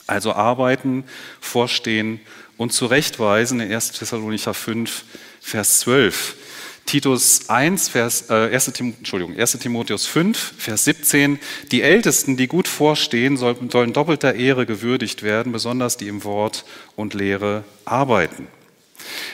Also 0.06 0.32
arbeiten, 0.32 1.04
vorstehen 1.40 2.20
und 2.56 2.72
zurechtweisen 2.72 3.60
in 3.60 3.72
1. 3.72 3.92
Thessalonicher 3.92 4.54
5, 4.54 5.04
Vers 5.40 5.80
12. 5.80 6.36
Titus 6.84 7.50
1, 7.50 7.90
Vers, 7.90 8.30
äh, 8.30 8.50
1. 8.50 8.72
Tim, 8.72 8.94
Entschuldigung, 8.96 9.38
1. 9.38 9.58
Timotheus 9.58 10.06
5, 10.06 10.54
Vers 10.56 10.84
17. 10.84 11.38
Die 11.70 11.82
Ältesten, 11.82 12.36
die 12.38 12.48
gut 12.48 12.66
vorstehen, 12.66 13.36
sollen, 13.36 13.70
sollen 13.70 13.92
doppelter 13.92 14.34
Ehre 14.34 14.64
gewürdigt 14.64 15.22
werden, 15.22 15.52
besonders 15.52 15.98
die 15.98 16.08
im 16.08 16.24
Wort 16.24 16.64
und 16.96 17.12
Lehre 17.12 17.64
arbeiten. 17.84 18.48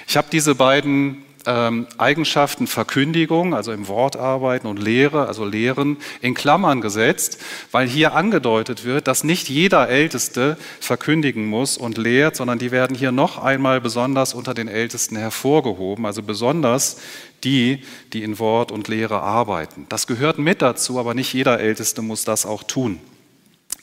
Ich 0.09 0.17
habe 0.17 0.29
diese 0.31 0.55
beiden 0.55 1.24
ähm, 1.47 1.87
Eigenschaften 1.99 2.67
Verkündigung, 2.67 3.55
also 3.55 3.73
im 3.73 3.89
Wort 3.89 4.17
arbeiten 4.17 4.67
und 4.67 4.79
Lehre, 4.79 5.27
also 5.27 5.45
Lehren, 5.45 5.99
in 6.21 6.35
Klammern 6.35 6.81
gesetzt, 6.81 7.41
weil 7.71 7.89
hier 7.89 8.15
angedeutet 8.15 8.85
wird, 8.85 9.07
dass 9.07 9.25
nicht 9.25 9.49
jeder 9.49 9.89
Älteste 9.89 10.57
verkündigen 10.81 11.47
muss 11.47 11.77
und 11.77 11.99
lehrt, 11.99 12.37
sondern 12.37 12.59
die 12.59 12.71
werden 12.71 12.97
hier 12.97 13.13
noch 13.13 13.39
einmal 13.39 13.81
besonders 13.81 14.35
unter 14.35 14.55
den 14.55 14.69
Ältesten 14.69 15.17
hervorgehoben, 15.17 16.07
also 16.07 16.23
besonders 16.23 17.01
die, 17.45 17.83
die 18.13 18.23
in 18.23 18.39
Wort 18.39 18.73
und 18.73 18.89
Lehre 18.89 19.21
arbeiten. 19.21 19.87
Das 19.89 20.07
gehört 20.07 20.39
mit 20.39 20.63
dazu, 20.63 20.99
aber 20.99 21.15
nicht 21.15 21.33
jeder 21.35 21.61
Älteste 21.61 22.03
muss 22.03 22.25
das 22.25 22.47
auch 22.47 22.63
tun 22.63 23.01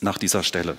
nach 0.00 0.18
dieser 0.18 0.42
Stelle. 0.42 0.76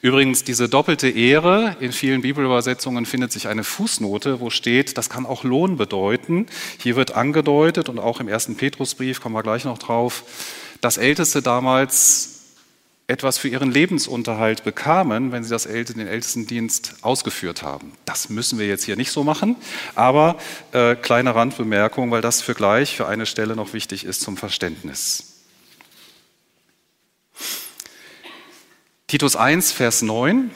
Übrigens, 0.00 0.44
diese 0.44 0.68
doppelte 0.68 1.08
Ehre, 1.08 1.76
in 1.80 1.92
vielen 1.92 2.22
Bibelübersetzungen 2.22 3.04
findet 3.04 3.32
sich 3.32 3.48
eine 3.48 3.64
Fußnote, 3.64 4.38
wo 4.38 4.48
steht, 4.48 4.96
das 4.96 5.10
kann 5.10 5.26
auch 5.26 5.42
Lohn 5.42 5.76
bedeuten. 5.76 6.46
Hier 6.78 6.94
wird 6.94 7.16
angedeutet, 7.16 7.88
und 7.88 7.98
auch 7.98 8.20
im 8.20 8.28
ersten 8.28 8.56
Petrusbrief 8.56 9.20
kommen 9.20 9.34
wir 9.34 9.42
gleich 9.42 9.64
noch 9.64 9.78
drauf, 9.78 10.22
dass 10.80 10.98
Älteste 10.98 11.42
damals 11.42 12.38
etwas 13.08 13.38
für 13.38 13.48
ihren 13.48 13.72
Lebensunterhalt 13.72 14.64
bekamen, 14.64 15.32
wenn 15.32 15.42
sie 15.42 15.50
das 15.50 15.64
den 15.64 16.06
Ältestendienst 16.06 16.96
ausgeführt 17.00 17.62
haben. 17.62 17.92
Das 18.04 18.28
müssen 18.28 18.58
wir 18.58 18.68
jetzt 18.68 18.84
hier 18.84 18.96
nicht 18.96 19.10
so 19.10 19.24
machen, 19.24 19.56
aber 19.94 20.36
äh, 20.72 20.94
kleine 20.94 21.34
Randbemerkung, 21.34 22.10
weil 22.10 22.20
das 22.20 22.42
für 22.42 22.54
gleich 22.54 22.96
für 22.96 23.08
eine 23.08 23.24
Stelle 23.24 23.56
noch 23.56 23.72
wichtig 23.72 24.04
ist 24.04 24.20
zum 24.20 24.36
Verständnis. 24.36 25.37
Titus 29.10 29.36
1, 29.36 29.72
Vers 29.72 30.02
9. 30.02 30.50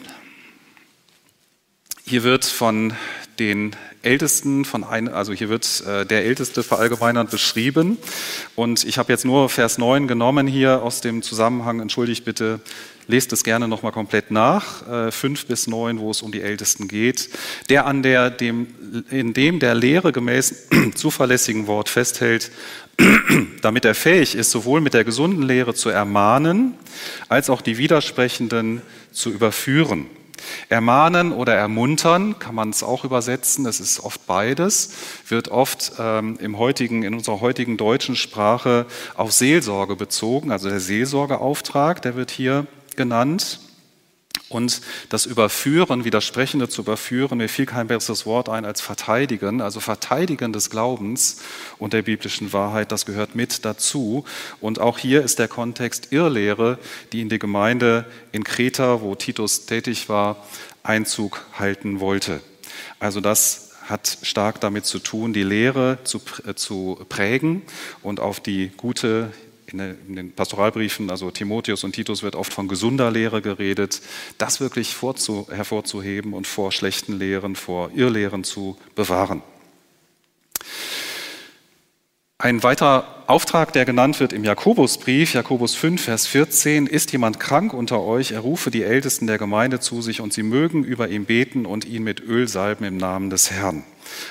Hier 2.04 2.22
wird 2.22 2.44
von 2.44 2.92
den 3.38 3.74
Ältesten, 4.02 4.66
von 4.66 4.84
ein, 4.84 5.08
also 5.08 5.32
hier 5.32 5.48
wird 5.48 5.82
äh, 5.86 6.04
der 6.04 6.26
Älteste 6.26 6.62
verallgemeinert 6.62 7.30
beschrieben. 7.30 7.96
Und 8.54 8.84
ich 8.84 8.98
habe 8.98 9.10
jetzt 9.10 9.24
nur 9.24 9.48
Vers 9.48 9.78
9 9.78 10.06
genommen 10.06 10.46
hier 10.46 10.82
aus 10.82 11.00
dem 11.00 11.22
Zusammenhang. 11.22 11.80
Entschuldigt 11.80 12.26
bitte, 12.26 12.60
lest 13.06 13.32
es 13.32 13.44
gerne 13.44 13.68
nochmal 13.68 13.92
komplett 13.92 14.30
nach. 14.30 14.86
Äh, 14.88 15.10
5 15.10 15.46
bis 15.46 15.66
9, 15.66 15.98
wo 15.98 16.10
es 16.10 16.22
um 16.22 16.32
die 16.32 16.42
Ältesten 16.42 16.88
geht. 16.88 17.30
Der 17.68 17.86
an 17.86 18.02
der, 18.02 18.30
dem, 18.30 18.68
in 19.10 19.34
dem 19.34 19.58
der 19.58 19.74
Lehre 19.74 20.12
gemäß 20.12 20.68
zuverlässigen 20.94 21.66
Wort 21.66 21.88
festhält, 21.88 22.50
damit 23.62 23.84
er 23.84 23.94
fähig 23.94 24.34
ist, 24.34 24.50
sowohl 24.50 24.80
mit 24.80 24.94
der 24.94 25.04
gesunden 25.04 25.42
Lehre 25.42 25.74
zu 25.74 25.88
ermahnen, 25.88 26.74
als 27.28 27.50
auch 27.50 27.60
die 27.60 27.78
Widersprechenden 27.78 28.82
zu 29.12 29.30
überführen. 29.30 30.06
Ermahnen 30.68 31.32
oder 31.32 31.54
ermuntern 31.54 32.38
kann 32.38 32.54
man 32.54 32.70
es 32.70 32.82
auch 32.82 33.04
übersetzen, 33.04 33.64
das 33.64 33.80
ist 33.80 34.00
oft 34.00 34.26
beides, 34.26 34.92
wird 35.28 35.48
oft 35.48 35.92
ähm, 35.98 36.36
im 36.40 36.58
heutigen, 36.58 37.02
in 37.02 37.14
unserer 37.14 37.40
heutigen 37.40 37.76
deutschen 37.76 38.16
Sprache 38.16 38.86
auf 39.14 39.32
Seelsorge 39.32 39.96
bezogen, 39.96 40.50
also 40.50 40.68
der 40.68 40.80
Seelsorgeauftrag, 40.80 42.02
der 42.02 42.16
wird 42.16 42.30
hier 42.30 42.66
genannt. 42.96 43.60
Und 44.52 44.82
das 45.08 45.24
Überführen, 45.24 46.04
Widersprechende 46.04 46.68
zu 46.68 46.82
überführen, 46.82 47.38
mir 47.38 47.48
fiel 47.48 47.64
kein 47.64 47.86
besseres 47.86 48.26
Wort 48.26 48.50
ein 48.50 48.66
als 48.66 48.82
verteidigen. 48.82 49.62
Also 49.62 49.80
verteidigen 49.80 50.52
des 50.52 50.68
Glaubens 50.68 51.40
und 51.78 51.94
der 51.94 52.02
biblischen 52.02 52.52
Wahrheit, 52.52 52.92
das 52.92 53.06
gehört 53.06 53.34
mit 53.34 53.64
dazu. 53.64 54.24
Und 54.60 54.78
auch 54.78 54.98
hier 54.98 55.22
ist 55.22 55.38
der 55.38 55.48
Kontext 55.48 56.12
Irrlehre, 56.12 56.78
die 57.12 57.22
in 57.22 57.30
die 57.30 57.38
Gemeinde 57.38 58.04
in 58.30 58.44
Kreta, 58.44 59.00
wo 59.00 59.14
Titus 59.14 59.64
tätig 59.64 60.10
war, 60.10 60.46
Einzug 60.82 61.46
halten 61.58 62.00
wollte. 62.00 62.40
Also 62.98 63.20
das 63.20 63.70
hat 63.88 64.18
stark 64.22 64.60
damit 64.60 64.84
zu 64.84 64.98
tun, 64.98 65.32
die 65.32 65.42
Lehre 65.42 65.98
zu, 66.04 66.20
äh, 66.46 66.54
zu 66.54 66.98
prägen 67.08 67.62
und 68.02 68.20
auf 68.20 68.40
die 68.40 68.70
gute 68.76 69.32
in 69.72 70.16
den 70.16 70.32
Pastoralbriefen, 70.32 71.10
also 71.10 71.30
Timotheus 71.30 71.84
und 71.84 71.92
Titus, 71.92 72.22
wird 72.22 72.36
oft 72.36 72.52
von 72.52 72.68
gesunder 72.68 73.10
Lehre 73.10 73.42
geredet, 73.42 74.00
das 74.38 74.60
wirklich 74.60 74.94
vorzu, 74.94 75.48
hervorzuheben 75.50 76.32
und 76.34 76.46
vor 76.46 76.72
schlechten 76.72 77.18
Lehren, 77.18 77.56
vor 77.56 77.90
Irrlehren 77.94 78.44
zu 78.44 78.76
bewahren. 78.94 79.42
Ein 82.42 82.64
weiterer 82.64 83.22
Auftrag, 83.28 83.72
der 83.72 83.84
genannt 83.84 84.18
wird 84.18 84.32
im 84.32 84.42
Jakobusbrief, 84.42 85.32
Jakobus 85.32 85.76
5, 85.76 86.02
Vers 86.02 86.26
14, 86.26 86.88
ist 86.88 87.12
jemand 87.12 87.38
krank 87.38 87.72
unter 87.72 88.02
euch, 88.02 88.32
er 88.32 88.40
rufe 88.40 88.72
die 88.72 88.82
Ältesten 88.82 89.28
der 89.28 89.38
Gemeinde 89.38 89.78
zu 89.78 90.02
sich 90.02 90.20
und 90.20 90.32
sie 90.32 90.42
mögen 90.42 90.82
über 90.82 91.08
ihn 91.08 91.24
beten 91.24 91.66
und 91.66 91.84
ihn 91.84 92.02
mit 92.02 92.20
Öl 92.20 92.48
salben 92.48 92.84
im 92.84 92.96
Namen 92.96 93.30
des 93.30 93.52
Herrn. 93.52 93.84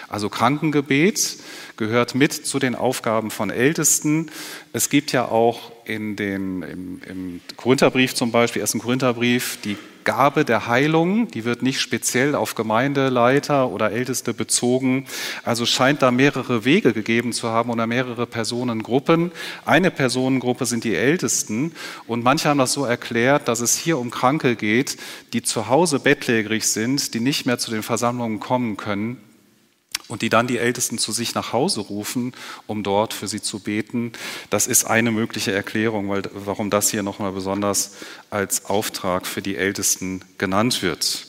Also 0.07 0.29
Krankengebet 0.29 1.37
gehört 1.77 2.15
mit 2.15 2.33
zu 2.33 2.59
den 2.59 2.75
Aufgaben 2.75 3.31
von 3.31 3.49
Ältesten. 3.49 4.31
Es 4.73 4.89
gibt 4.89 5.11
ja 5.11 5.25
auch 5.25 5.71
in 5.85 6.15
dem, 6.15 6.63
im, 6.63 7.01
im 7.07 7.41
Korintherbrief 7.57 8.13
zum 8.13 8.31
Beispiel, 8.31 8.61
ersten 8.61 8.79
Korintherbrief, 8.79 9.57
die 9.63 9.77
Gabe 10.03 10.45
der 10.45 10.67
Heilung, 10.67 11.29
die 11.29 11.45
wird 11.45 11.61
nicht 11.61 11.79
speziell 11.79 12.35
auf 12.35 12.55
Gemeindeleiter 12.55 13.69
oder 13.69 13.91
Älteste 13.91 14.33
bezogen. 14.33 15.05
Also 15.43 15.65
scheint 15.65 16.01
da 16.01 16.11
mehrere 16.11 16.65
Wege 16.65 16.93
gegeben 16.93 17.33
zu 17.33 17.49
haben 17.49 17.69
oder 17.69 17.87
mehrere 17.87 18.25
Personengruppen. 18.25 19.31
Eine 19.65 19.91
Personengruppe 19.91 20.65
sind 20.65 20.83
die 20.83 20.95
Ältesten 20.95 21.73
und 22.07 22.23
manche 22.23 22.49
haben 22.49 22.57
das 22.57 22.73
so 22.73 22.85
erklärt, 22.85 23.47
dass 23.47 23.59
es 23.59 23.77
hier 23.77 23.97
um 23.97 24.11
Kranke 24.11 24.55
geht, 24.55 24.97
die 25.33 25.43
zu 25.43 25.67
Hause 25.67 25.99
bettlägerig 25.99 26.67
sind, 26.67 27.13
die 27.13 27.19
nicht 27.19 27.45
mehr 27.45 27.57
zu 27.57 27.71
den 27.71 27.83
Versammlungen 27.83 28.39
kommen 28.39 28.77
können 28.77 29.17
und 30.11 30.21
die 30.21 30.29
dann 30.29 30.47
die 30.47 30.57
Ältesten 30.57 30.97
zu 30.97 31.11
sich 31.11 31.33
nach 31.35 31.53
Hause 31.53 31.81
rufen, 31.81 32.33
um 32.67 32.83
dort 32.83 33.13
für 33.13 33.27
sie 33.27 33.41
zu 33.41 33.59
beten. 33.59 34.11
Das 34.49 34.67
ist 34.67 34.85
eine 34.85 35.11
mögliche 35.11 35.51
Erklärung, 35.51 36.09
weil, 36.09 36.23
warum 36.33 36.69
das 36.69 36.91
hier 36.91 37.01
nochmal 37.01 37.31
besonders 37.31 37.93
als 38.29 38.65
Auftrag 38.65 39.25
für 39.25 39.41
die 39.41 39.55
Ältesten 39.55 40.23
genannt 40.37 40.83
wird. 40.83 41.27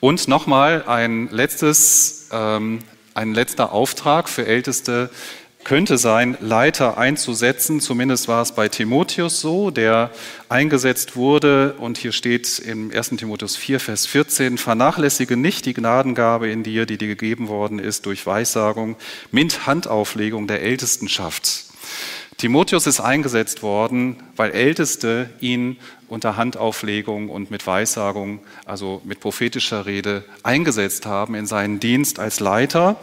Und 0.00 0.28
nochmal 0.28 0.84
ein 0.86 1.28
letztes, 1.28 2.28
ähm, 2.32 2.80
ein 3.14 3.34
letzter 3.34 3.72
Auftrag 3.72 4.28
für 4.28 4.46
Älteste 4.46 5.10
könnte 5.64 5.98
sein, 5.98 6.36
Leiter 6.40 6.98
einzusetzen. 6.98 7.80
Zumindest 7.80 8.28
war 8.28 8.42
es 8.42 8.52
bei 8.52 8.68
Timotheus 8.68 9.40
so, 9.40 9.70
der 9.70 10.10
eingesetzt 10.48 11.16
wurde. 11.16 11.74
Und 11.78 11.98
hier 11.98 12.12
steht 12.12 12.58
im 12.58 12.90
1. 12.90 13.10
Timotheus 13.10 13.56
4, 13.56 13.80
Vers 13.80 14.06
14, 14.06 14.58
vernachlässige 14.58 15.36
nicht 15.36 15.66
die 15.66 15.74
Gnadengabe 15.74 16.50
in 16.50 16.62
dir, 16.62 16.86
die 16.86 16.98
dir 16.98 17.08
gegeben 17.08 17.48
worden 17.48 17.78
ist 17.78 18.06
durch 18.06 18.26
Weissagung 18.26 18.96
mit 19.30 19.66
Handauflegung 19.66 20.46
der 20.46 20.62
Ältestenschaft. 20.62 21.71
Timotheus 22.38 22.86
ist 22.86 23.00
eingesetzt 23.00 23.62
worden, 23.62 24.16
weil 24.36 24.50
Älteste 24.50 25.30
ihn 25.40 25.76
unter 26.08 26.36
Handauflegung 26.36 27.28
und 27.30 27.50
mit 27.50 27.66
Weissagung, 27.66 28.40
also 28.66 29.00
mit 29.04 29.20
prophetischer 29.20 29.86
Rede, 29.86 30.24
eingesetzt 30.42 31.06
haben 31.06 31.34
in 31.34 31.46
seinen 31.46 31.78
Dienst 31.80 32.18
als 32.18 32.40
Leiter. 32.40 32.96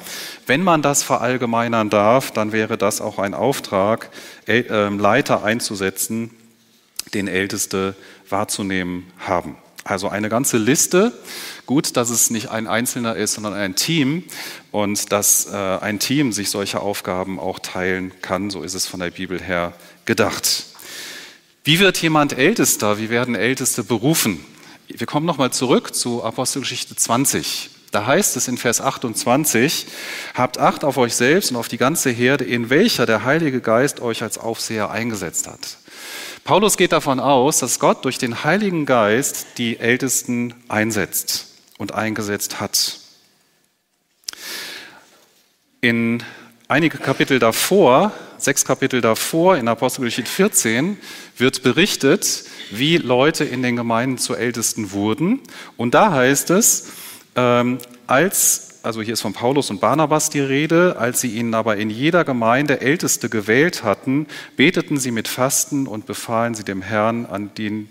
Wenn 0.45 0.61
man 0.63 0.81
das 0.81 1.03
verallgemeinern 1.03 1.89
darf, 1.89 2.31
dann 2.31 2.51
wäre 2.51 2.77
das 2.77 3.01
auch 3.01 3.17
ein 3.17 3.33
Auftrag, 3.33 4.09
ähm, 4.47 4.99
Leiter 4.99 5.43
einzusetzen, 5.43 6.31
den 7.13 7.27
Älteste 7.27 7.95
wahrzunehmen 8.29 9.07
haben. 9.17 9.55
Also 9.83 10.09
eine 10.09 10.29
ganze 10.29 10.57
Liste. 10.57 11.13
Gut, 11.69 11.97
dass 11.97 12.09
es 12.09 12.31
nicht 12.31 12.49
ein 12.49 12.65
Einzelner 12.65 13.15
ist, 13.15 13.33
sondern 13.33 13.53
ein 13.53 13.75
Team 13.75 14.23
und 14.71 15.11
dass 15.11 15.45
äh, 15.45 15.55
ein 15.55 15.99
Team 15.99 16.33
sich 16.33 16.49
solche 16.49 16.79
Aufgaben 16.79 17.39
auch 17.39 17.59
teilen 17.59 18.11
kann. 18.23 18.49
So 18.49 18.63
ist 18.63 18.73
es 18.73 18.87
von 18.87 18.99
der 18.99 19.11
Bibel 19.11 19.39
her 19.39 19.73
gedacht. 20.05 20.65
Wie 21.63 21.77
wird 21.77 22.01
jemand 22.01 22.35
Ältester? 22.35 22.97
Wie 22.97 23.11
werden 23.11 23.35
Älteste 23.35 23.83
berufen? 23.83 24.43
Wir 24.87 25.05
kommen 25.05 25.27
nochmal 25.27 25.53
zurück 25.53 25.93
zu 25.93 26.23
Apostelgeschichte 26.23 26.95
20. 26.95 27.69
Da 27.91 28.07
heißt 28.07 28.35
es 28.35 28.47
in 28.47 28.57
Vers 28.57 28.81
28, 28.81 29.85
habt 30.33 30.57
Acht 30.57 30.83
auf 30.83 30.97
euch 30.97 31.13
selbst 31.13 31.51
und 31.51 31.57
auf 31.57 31.67
die 31.67 31.77
ganze 31.77 32.09
Herde, 32.09 32.45
in 32.45 32.71
welcher 32.71 33.05
der 33.05 33.25
Heilige 33.25 33.61
Geist 33.61 33.99
euch 33.99 34.23
als 34.23 34.39
Aufseher 34.39 34.89
eingesetzt 34.89 35.45
hat. 35.45 35.77
Paulus 36.43 36.77
geht 36.77 36.93
davon 36.93 37.19
aus, 37.19 37.59
dass 37.59 37.79
Gott 37.79 38.05
durch 38.05 38.17
den 38.17 38.43
Heiligen 38.43 38.87
Geist 38.87 39.45
die 39.59 39.77
Ältesten 39.77 40.55
einsetzt 40.67 41.48
und 41.79 41.95
eingesetzt 41.95 42.59
hat. 42.59 42.99
In 45.81 46.21
einige 46.67 46.99
Kapitel 46.99 47.39
davor, 47.39 48.11
sechs 48.37 48.65
Kapitel 48.65 49.01
davor, 49.01 49.57
in 49.57 49.67
Apostelgeschichte 49.67 50.29
14, 50.29 50.97
wird 51.37 51.63
berichtet, 51.63 52.43
wie 52.69 52.97
Leute 52.97 53.45
in 53.45 53.63
den 53.63 53.75
Gemeinden 53.75 54.19
zu 54.19 54.35
Ältesten 54.35 54.91
wurden. 54.91 55.39
Und 55.77 55.95
da 55.95 56.11
heißt 56.11 56.51
es, 56.51 56.89
ähm, 57.35 57.79
als 58.05 58.69
also 58.81 59.01
hier 59.01 59.13
ist 59.13 59.21
von 59.21 59.33
Paulus 59.33 59.69
und 59.69 59.81
Barnabas 59.81 60.29
die 60.29 60.39
Rede, 60.39 60.95
als 60.97 61.19
sie 61.19 61.35
ihnen 61.35 61.53
aber 61.53 61.77
in 61.77 61.89
jeder 61.89 62.23
Gemeinde 62.23 62.79
Älteste 62.79 63.29
gewählt 63.29 63.83
hatten, 63.83 64.27
beteten 64.55 64.97
sie 64.97 65.11
mit 65.11 65.27
Fasten 65.27 65.85
und 65.85 66.05
befahlen 66.05 66.55
sie 66.55 66.63
dem 66.63 66.81
Herrn, 66.81 67.25
an 67.25 67.53
den, 67.55 67.89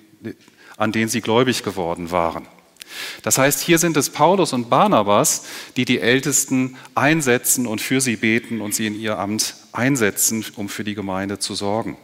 an 0.76 0.92
den 0.92 1.08
sie 1.08 1.20
gläubig 1.20 1.62
geworden 1.62 2.10
waren. 2.10 2.46
Das 3.22 3.38
heißt, 3.38 3.60
hier 3.60 3.78
sind 3.78 3.96
es 3.96 4.10
Paulus 4.10 4.52
und 4.52 4.70
Barnabas, 4.70 5.44
die 5.76 5.84
die 5.84 6.00
Ältesten 6.00 6.76
einsetzen 6.94 7.66
und 7.66 7.80
für 7.80 8.00
sie 8.00 8.16
beten 8.16 8.60
und 8.60 8.74
sie 8.74 8.86
in 8.86 8.98
ihr 8.98 9.18
Amt 9.18 9.54
einsetzen, 9.72 10.44
um 10.56 10.68
für 10.68 10.84
die 10.84 10.94
Gemeinde 10.94 11.38
zu 11.38 11.54
sorgen. 11.54 11.96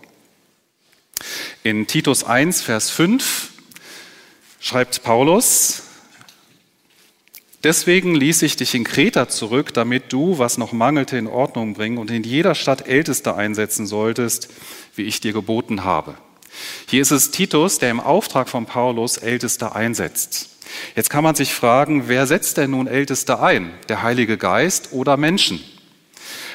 In 1.62 1.86
Titus 1.86 2.24
1, 2.24 2.62
Vers 2.62 2.90
5 2.90 3.50
schreibt 4.60 5.02
Paulus, 5.02 5.82
Deswegen 7.64 8.14
ließ 8.14 8.42
ich 8.42 8.56
dich 8.56 8.74
in 8.74 8.84
Kreta 8.84 9.26
zurück, 9.26 9.72
damit 9.72 10.12
du, 10.12 10.38
was 10.38 10.58
noch 10.58 10.72
mangelte, 10.72 11.16
in 11.16 11.26
Ordnung 11.26 11.72
bringen 11.72 11.96
und 11.96 12.10
in 12.10 12.22
jeder 12.22 12.54
Stadt 12.54 12.86
Älteste 12.86 13.36
einsetzen 13.36 13.86
solltest, 13.86 14.50
wie 14.94 15.04
ich 15.04 15.22
dir 15.22 15.32
geboten 15.32 15.82
habe. 15.82 16.14
Hier 16.86 17.00
ist 17.00 17.10
es 17.10 17.30
Titus, 17.30 17.78
der 17.78 17.90
im 17.90 18.00
Auftrag 18.00 18.50
von 18.50 18.66
Paulus 18.66 19.16
Älteste 19.16 19.74
einsetzt. 19.74 20.50
Jetzt 20.94 21.10
kann 21.10 21.24
man 21.24 21.34
sich 21.34 21.54
fragen, 21.54 22.08
wer 22.08 22.26
setzt 22.26 22.56
denn 22.56 22.70
nun 22.70 22.86
Älteste 22.86 23.40
ein? 23.40 23.72
Der 23.88 24.02
Heilige 24.02 24.36
Geist 24.38 24.92
oder 24.92 25.16
Menschen? 25.16 25.60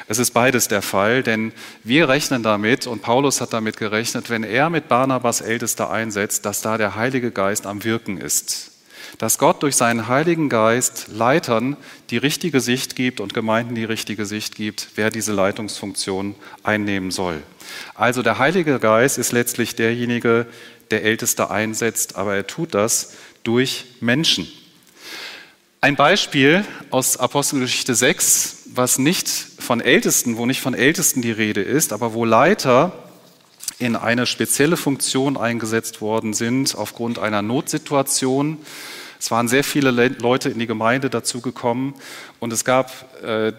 Es 0.08 0.18
ist 0.18 0.32
beides 0.32 0.66
der 0.66 0.82
Fall, 0.82 1.22
denn 1.22 1.52
wir 1.84 2.08
rechnen 2.08 2.42
damit, 2.42 2.86
und 2.86 3.00
Paulus 3.00 3.40
hat 3.40 3.52
damit 3.52 3.76
gerechnet, 3.76 4.28
wenn 4.28 4.42
er 4.42 4.68
mit 4.68 4.88
Barnabas 4.88 5.40
Älteste 5.40 5.88
einsetzt, 5.88 6.44
dass 6.44 6.62
da 6.62 6.78
der 6.78 6.96
Heilige 6.96 7.30
Geist 7.30 7.66
am 7.66 7.84
Wirken 7.84 8.18
ist 8.18 8.70
dass 9.18 9.38
Gott 9.38 9.62
durch 9.62 9.76
seinen 9.76 10.08
Heiligen 10.08 10.48
Geist 10.48 11.08
Leitern 11.08 11.76
die 12.10 12.16
richtige 12.16 12.60
Sicht 12.60 12.96
gibt 12.96 13.20
und 13.20 13.34
Gemeinden 13.34 13.74
die 13.74 13.84
richtige 13.84 14.26
Sicht 14.26 14.54
gibt, 14.54 14.88
wer 14.94 15.10
diese 15.10 15.32
Leitungsfunktion 15.32 16.34
einnehmen 16.62 17.10
soll. 17.10 17.42
Also 17.94 18.22
der 18.22 18.38
Heilige 18.38 18.78
Geist 18.78 19.18
ist 19.18 19.32
letztlich 19.32 19.76
derjenige, 19.76 20.46
der 20.90 21.04
Älteste 21.04 21.50
einsetzt, 21.50 22.16
aber 22.16 22.34
er 22.34 22.46
tut 22.46 22.74
das 22.74 23.12
durch 23.42 23.86
Menschen. 24.00 24.46
Ein 25.80 25.96
Beispiel 25.96 26.64
aus 26.90 27.16
Apostelgeschichte 27.16 27.94
6, 27.94 28.64
was 28.74 28.98
nicht 28.98 29.28
von 29.28 29.80
Ältesten, 29.80 30.36
wo 30.36 30.46
nicht 30.46 30.60
von 30.60 30.74
Ältesten 30.74 31.22
die 31.22 31.30
Rede 31.32 31.62
ist, 31.62 31.92
aber 31.92 32.12
wo 32.12 32.24
Leiter 32.24 32.92
in 33.78 33.96
eine 33.96 34.26
spezielle 34.26 34.76
Funktion 34.76 35.36
eingesetzt 35.38 36.02
worden 36.02 36.34
sind 36.34 36.74
aufgrund 36.76 37.18
einer 37.18 37.40
Notsituation. 37.40 38.58
Es 39.18 39.30
waren 39.30 39.48
sehr 39.48 39.64
viele 39.64 39.90
Leute 39.90 40.50
in 40.50 40.58
die 40.58 40.66
Gemeinde 40.66 41.08
dazugekommen 41.08 41.94
und 42.40 42.52
es 42.52 42.64
gab 42.64 43.22
äh, 43.22 43.52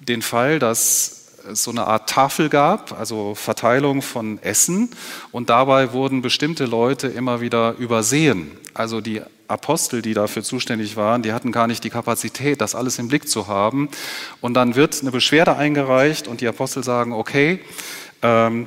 den 0.00 0.22
Fall, 0.22 0.58
dass 0.58 1.17
so 1.52 1.70
eine 1.70 1.86
Art 1.86 2.08
Tafel 2.08 2.48
gab, 2.48 2.98
also 2.98 3.34
Verteilung 3.34 4.02
von 4.02 4.42
Essen 4.42 4.90
und 5.32 5.50
dabei 5.50 5.92
wurden 5.92 6.22
bestimmte 6.22 6.64
Leute 6.64 7.08
immer 7.08 7.40
wieder 7.40 7.74
übersehen. 7.78 8.50
Also 8.74 9.00
die 9.00 9.22
Apostel, 9.48 10.02
die 10.02 10.14
dafür 10.14 10.42
zuständig 10.42 10.96
waren, 10.96 11.22
die 11.22 11.32
hatten 11.32 11.52
gar 11.52 11.66
nicht 11.66 11.82
die 11.82 11.90
Kapazität, 11.90 12.60
das 12.60 12.74
alles 12.74 12.98
im 12.98 13.08
Blick 13.08 13.28
zu 13.28 13.46
haben. 13.46 13.88
Und 14.40 14.54
dann 14.54 14.74
wird 14.74 15.00
eine 15.00 15.10
Beschwerde 15.10 15.56
eingereicht 15.56 16.28
und 16.28 16.40
die 16.40 16.48
Apostel 16.48 16.84
sagen, 16.84 17.12
okay, 17.12 17.60
ähm, 18.22 18.66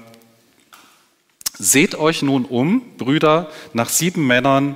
seht 1.57 1.95
euch 1.95 2.23
nun 2.23 2.45
um, 2.45 2.81
Brüder, 2.97 3.49
nach 3.73 3.89
sieben 3.89 4.25
Männern, 4.25 4.75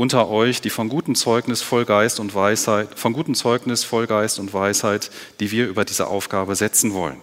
unter 0.00 0.28
euch, 0.28 0.60
die 0.60 0.70
von 0.70 0.88
gutem 0.88 1.16
Zeugnis 1.16 1.60
voll 1.60 1.84
Geist 1.84 2.20
und 2.20 2.32
Weisheit, 2.32 2.96
von 2.96 3.12
gutem 3.12 3.34
Zeugnis 3.34 3.82
voll 3.82 4.06
Geist 4.06 4.38
und 4.38 4.54
Weisheit, 4.54 5.10
die 5.40 5.50
wir 5.50 5.66
über 5.66 5.84
diese 5.84 6.06
Aufgabe 6.06 6.54
setzen 6.54 6.94
wollen. 6.94 7.16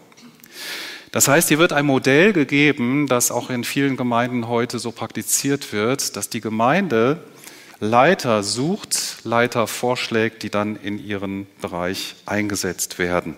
Das 1.13 1.29
heißt, 1.29 1.47
hier 1.47 1.57
wird 1.57 1.71
ein 1.71 1.85
Modell 1.85 2.33
gegeben, 2.33 3.07
das 3.07 3.31
auch 3.31 3.49
in 3.49 3.63
vielen 3.63 3.95
Gemeinden 3.95 4.49
heute 4.49 4.77
so 4.77 4.91
praktiziert 4.91 5.71
wird, 5.71 6.17
dass 6.17 6.29
die 6.29 6.41
Gemeinde 6.41 7.23
Leiter 7.79 8.43
sucht, 8.43 9.19
Leiter 9.23 9.67
vorschlägt, 9.67 10.43
die 10.43 10.49
dann 10.49 10.75
in 10.75 10.99
ihren 10.99 11.47
Bereich 11.61 12.15
eingesetzt 12.25 12.99
werden. 12.99 13.37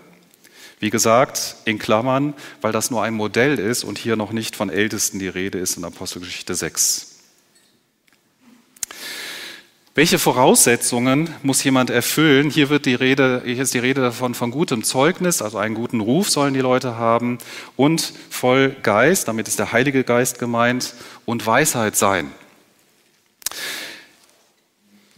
Wie 0.80 0.90
gesagt, 0.90 1.54
in 1.64 1.78
Klammern, 1.78 2.34
weil 2.60 2.72
das 2.72 2.90
nur 2.90 3.04
ein 3.04 3.14
Modell 3.14 3.60
ist 3.60 3.84
und 3.84 3.98
hier 3.98 4.16
noch 4.16 4.32
nicht 4.32 4.56
von 4.56 4.68
Ältesten 4.68 5.20
die 5.20 5.28
Rede 5.28 5.58
ist 5.58 5.76
in 5.76 5.84
Apostelgeschichte 5.84 6.56
6. 6.56 7.07
Welche 9.98 10.20
Voraussetzungen 10.20 11.28
muss 11.42 11.64
jemand 11.64 11.90
erfüllen? 11.90 12.50
Hier, 12.50 12.68
wird 12.68 12.86
die 12.86 12.94
Rede, 12.94 13.42
hier 13.44 13.60
ist 13.60 13.74
die 13.74 13.80
Rede 13.80 14.00
davon 14.00 14.32
von 14.32 14.52
gutem 14.52 14.84
Zeugnis, 14.84 15.42
also 15.42 15.58
einen 15.58 15.74
guten 15.74 15.98
Ruf 15.98 16.30
sollen 16.30 16.54
die 16.54 16.60
Leute 16.60 16.96
haben 16.96 17.38
und 17.74 18.12
voll 18.30 18.76
Geist, 18.84 19.26
damit 19.26 19.48
ist 19.48 19.58
der 19.58 19.72
Heilige 19.72 20.04
Geist 20.04 20.38
gemeint, 20.38 20.94
und 21.24 21.44
Weisheit 21.44 21.96
sein. 21.96 22.30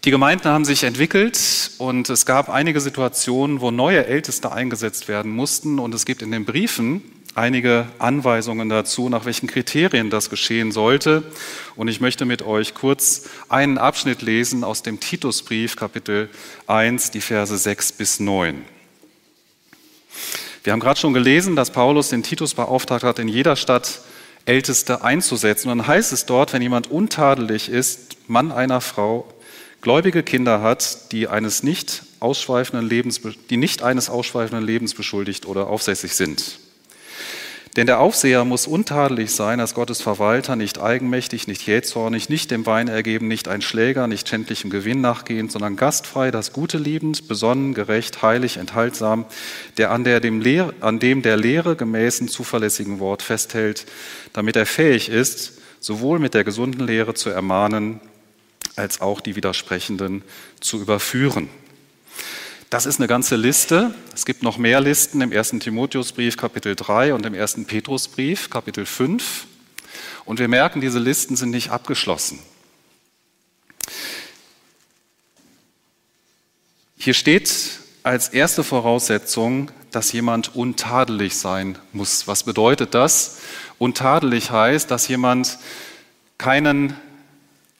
Die 0.04 0.10
Gemeinden 0.10 0.48
haben 0.48 0.64
sich 0.64 0.82
entwickelt 0.84 1.72
und 1.76 2.08
es 2.08 2.24
gab 2.24 2.48
einige 2.48 2.80
Situationen, 2.80 3.60
wo 3.60 3.70
neue 3.70 4.06
Älteste 4.06 4.50
eingesetzt 4.50 5.08
werden 5.08 5.30
mussten 5.30 5.78
und 5.78 5.94
es 5.94 6.06
gibt 6.06 6.22
in 6.22 6.30
den 6.30 6.46
Briefen 6.46 7.02
einige 7.34 7.86
Anweisungen 7.98 8.68
dazu, 8.68 9.08
nach 9.08 9.24
welchen 9.24 9.46
Kriterien 9.46 10.10
das 10.10 10.30
geschehen 10.30 10.72
sollte. 10.72 11.22
Und 11.76 11.88
ich 11.88 12.00
möchte 12.00 12.24
mit 12.24 12.42
euch 12.42 12.74
kurz 12.74 13.28
einen 13.48 13.78
Abschnitt 13.78 14.22
lesen 14.22 14.64
aus 14.64 14.82
dem 14.82 15.00
Titusbrief, 15.00 15.76
Kapitel 15.76 16.28
1, 16.66 17.10
die 17.10 17.20
Verse 17.20 17.56
6 17.56 17.92
bis 17.92 18.20
9. 18.20 18.64
Wir 20.62 20.72
haben 20.72 20.80
gerade 20.80 21.00
schon 21.00 21.14
gelesen, 21.14 21.56
dass 21.56 21.70
Paulus 21.70 22.10
den 22.10 22.22
Titus 22.22 22.54
beauftragt 22.54 23.04
hat, 23.04 23.18
in 23.18 23.28
jeder 23.28 23.56
Stadt 23.56 24.00
Älteste 24.44 25.02
einzusetzen. 25.02 25.70
Und 25.70 25.78
dann 25.78 25.86
heißt 25.86 26.12
es 26.12 26.26
dort, 26.26 26.52
wenn 26.52 26.62
jemand 26.62 26.90
untadelig 26.90 27.68
ist, 27.68 28.16
Mann 28.28 28.52
einer 28.52 28.80
Frau, 28.80 29.32
gläubige 29.80 30.22
Kinder 30.22 30.60
hat, 30.60 31.12
die 31.12 31.28
eines 31.28 31.62
nicht 31.62 32.02
ausschweifenden 32.20 32.86
Lebens, 32.86 33.20
die 33.48 33.56
nicht 33.56 33.82
eines 33.82 34.10
ausschweifenden 34.10 34.64
Lebens 34.64 34.94
beschuldigt 34.94 35.46
oder 35.46 35.68
aufsässig 35.68 36.14
sind. 36.14 36.58
Denn 37.76 37.86
der 37.86 38.00
Aufseher 38.00 38.44
muss 38.44 38.66
untadelig 38.66 39.30
sein 39.30 39.60
als 39.60 39.74
Gottes 39.74 40.02
Verwalter, 40.02 40.56
nicht 40.56 40.80
eigenmächtig, 40.80 41.46
nicht 41.46 41.64
jähzornig, 41.64 42.28
nicht 42.28 42.50
dem 42.50 42.66
Wein 42.66 42.88
ergeben, 42.88 43.28
nicht 43.28 43.46
ein 43.46 43.62
Schläger, 43.62 44.08
nicht 44.08 44.28
schändlichem 44.28 44.70
Gewinn 44.70 45.00
nachgehend, 45.00 45.52
sondern 45.52 45.76
gastfrei, 45.76 46.32
das 46.32 46.52
Gute 46.52 46.78
liebend, 46.78 47.28
besonnen, 47.28 47.72
gerecht, 47.72 48.22
heilig, 48.22 48.56
enthaltsam, 48.56 49.24
der 49.76 49.92
an, 49.92 50.02
der 50.02 50.18
dem, 50.18 50.40
Lehre, 50.40 50.74
an 50.80 50.98
dem 50.98 51.22
der 51.22 51.36
Lehre 51.36 51.76
gemäßen, 51.76 52.26
zuverlässigen 52.26 52.98
Wort 52.98 53.22
festhält, 53.22 53.86
damit 54.32 54.56
er 54.56 54.66
fähig 54.66 55.08
ist, 55.08 55.60
sowohl 55.78 56.18
mit 56.18 56.34
der 56.34 56.42
gesunden 56.42 56.84
Lehre 56.84 57.14
zu 57.14 57.30
ermahnen, 57.30 58.00
als 58.74 59.00
auch 59.00 59.20
die 59.20 59.36
Widersprechenden 59.36 60.22
zu 60.60 60.80
überführen. 60.80 61.48
Das 62.70 62.86
ist 62.86 63.00
eine 63.00 63.08
ganze 63.08 63.34
Liste. 63.34 63.92
Es 64.14 64.24
gibt 64.24 64.44
noch 64.44 64.56
mehr 64.56 64.80
Listen 64.80 65.20
im 65.22 65.32
1. 65.32 65.56
Timotheusbrief 65.58 66.36
Kapitel 66.36 66.76
3 66.76 67.14
und 67.14 67.26
im 67.26 67.34
1. 67.34 67.64
Petrusbrief 67.66 68.48
Kapitel 68.48 68.86
5. 68.86 69.46
Und 70.24 70.38
wir 70.38 70.46
merken, 70.46 70.80
diese 70.80 71.00
Listen 71.00 71.34
sind 71.34 71.50
nicht 71.50 71.70
abgeschlossen. 71.70 72.38
Hier 76.96 77.14
steht 77.14 77.80
als 78.04 78.28
erste 78.28 78.62
Voraussetzung, 78.62 79.72
dass 79.90 80.12
jemand 80.12 80.54
untadelig 80.54 81.36
sein 81.38 81.76
muss. 81.92 82.28
Was 82.28 82.44
bedeutet 82.44 82.94
das? 82.94 83.38
Untadelig 83.78 84.52
heißt, 84.52 84.88
dass 84.92 85.08
jemand 85.08 85.58
keinen 86.38 86.96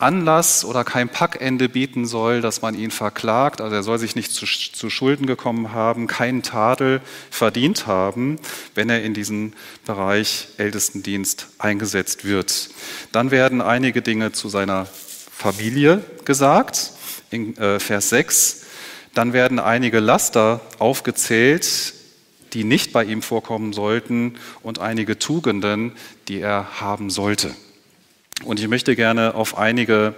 Anlass 0.03 0.65
oder 0.65 0.85
kein 0.85 1.09
Packende 1.09 1.69
bieten 1.69 2.07
soll, 2.07 2.41
dass 2.41 2.63
man 2.63 2.75
ihn 2.75 2.91
verklagt. 2.91 3.61
Also 3.61 3.77
er 3.77 3.83
soll 3.83 3.99
sich 3.99 4.17
nicht 4.17 4.33
zu, 4.33 4.47
zu, 4.47 4.91
Schulden 4.91 5.27
gekommen 5.27 5.73
haben, 5.73 6.07
keinen 6.07 6.43
Tadel 6.43 7.01
verdient 7.31 7.87
haben, 7.87 8.39
wenn 8.75 8.91
er 8.91 9.03
in 9.03 9.15
diesen 9.15 9.55
Bereich 9.87 10.49
Ältestendienst 10.57 11.49
eingesetzt 11.59 12.25
wird. 12.25 12.71
Dann 13.13 13.31
werden 13.31 13.61
einige 13.61 14.03
Dinge 14.03 14.33
zu 14.33 14.49
seiner 14.49 14.87
Familie 14.87 16.03
gesagt. 16.25 16.93
In 17.31 17.57
äh, 17.57 17.79
Vers 17.79 18.09
6 18.11 18.67
dann 19.15 19.33
werden 19.33 19.59
einige 19.59 19.99
Laster 19.99 20.61
aufgezählt, 20.79 21.95
die 22.53 22.65
nicht 22.65 22.93
bei 22.93 23.05
ihm 23.05 23.23
vorkommen 23.23 23.73
sollten 23.73 24.37
und 24.63 24.79
einige 24.79 25.19
Tugenden, 25.19 25.93
die 26.29 26.41
er 26.41 26.81
haben 26.81 27.11
sollte. 27.11 27.55
Und 28.45 28.59
ich 28.59 28.69
möchte 28.69 28.97
gerne 28.97 29.35
auf 29.35 29.59
einige, 29.59 30.15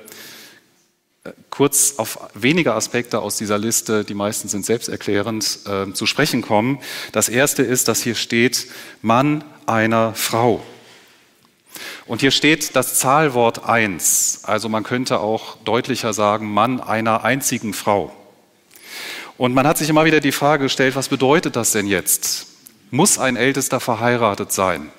äh, 1.24 1.30
kurz 1.50 1.94
auf 1.96 2.18
wenige 2.34 2.74
Aspekte 2.74 3.20
aus 3.20 3.36
dieser 3.36 3.58
Liste, 3.58 4.04
die 4.04 4.14
meisten 4.14 4.48
sind 4.48 4.64
selbsterklärend, 4.64 5.60
äh, 5.66 5.92
zu 5.92 6.06
sprechen 6.06 6.42
kommen. 6.42 6.78
Das 7.10 7.28
erste 7.28 7.62
ist, 7.62 7.88
dass 7.88 8.02
hier 8.02 8.14
steht 8.14 8.68
Mann 9.02 9.44
einer 9.66 10.14
Frau. 10.14 10.62
Und 12.06 12.20
hier 12.20 12.30
steht 12.30 12.76
das 12.76 12.98
Zahlwort 12.98 13.64
eins. 13.64 14.40
Also 14.44 14.68
man 14.68 14.84
könnte 14.84 15.18
auch 15.20 15.56
deutlicher 15.64 16.12
sagen 16.12 16.52
Mann 16.52 16.80
einer 16.80 17.24
einzigen 17.24 17.74
Frau. 17.74 18.14
Und 19.36 19.54
man 19.54 19.66
hat 19.66 19.78
sich 19.78 19.88
immer 19.88 20.04
wieder 20.04 20.20
die 20.20 20.32
Frage 20.32 20.64
gestellt, 20.64 20.94
was 20.94 21.08
bedeutet 21.08 21.56
das 21.56 21.72
denn 21.72 21.86
jetzt? 21.86 22.46
Muss 22.90 23.18
ein 23.18 23.36
Ältester 23.36 23.80
verheiratet 23.80 24.52
sein? 24.52 24.90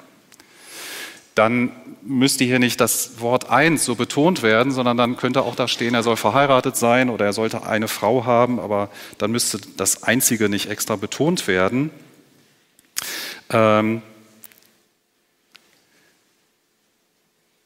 Dann 1.35 1.71
müsste 2.05 2.43
hier 2.43 2.59
nicht 2.59 2.79
das 2.79 3.19
Wort 3.19 3.49
eins 3.49 3.85
so 3.85 3.95
betont 3.95 4.43
werden, 4.43 4.71
sondern 4.71 4.97
dann 4.97 5.17
könnte 5.17 5.43
auch 5.43 5.55
da 5.55 5.67
stehen, 5.67 5.93
er 5.93 6.03
soll 6.03 6.17
verheiratet 6.17 6.75
sein 6.75 7.09
oder 7.09 7.25
er 7.25 7.33
sollte 7.33 7.63
eine 7.63 7.87
Frau 7.87 8.25
haben, 8.25 8.59
aber 8.59 8.89
dann 9.17 9.31
müsste 9.31 9.59
das 9.77 10.03
Einzige 10.03 10.49
nicht 10.49 10.69
extra 10.69 10.95
betont 10.95 11.47
werden. 11.47 11.91
Ähm, 13.49 14.01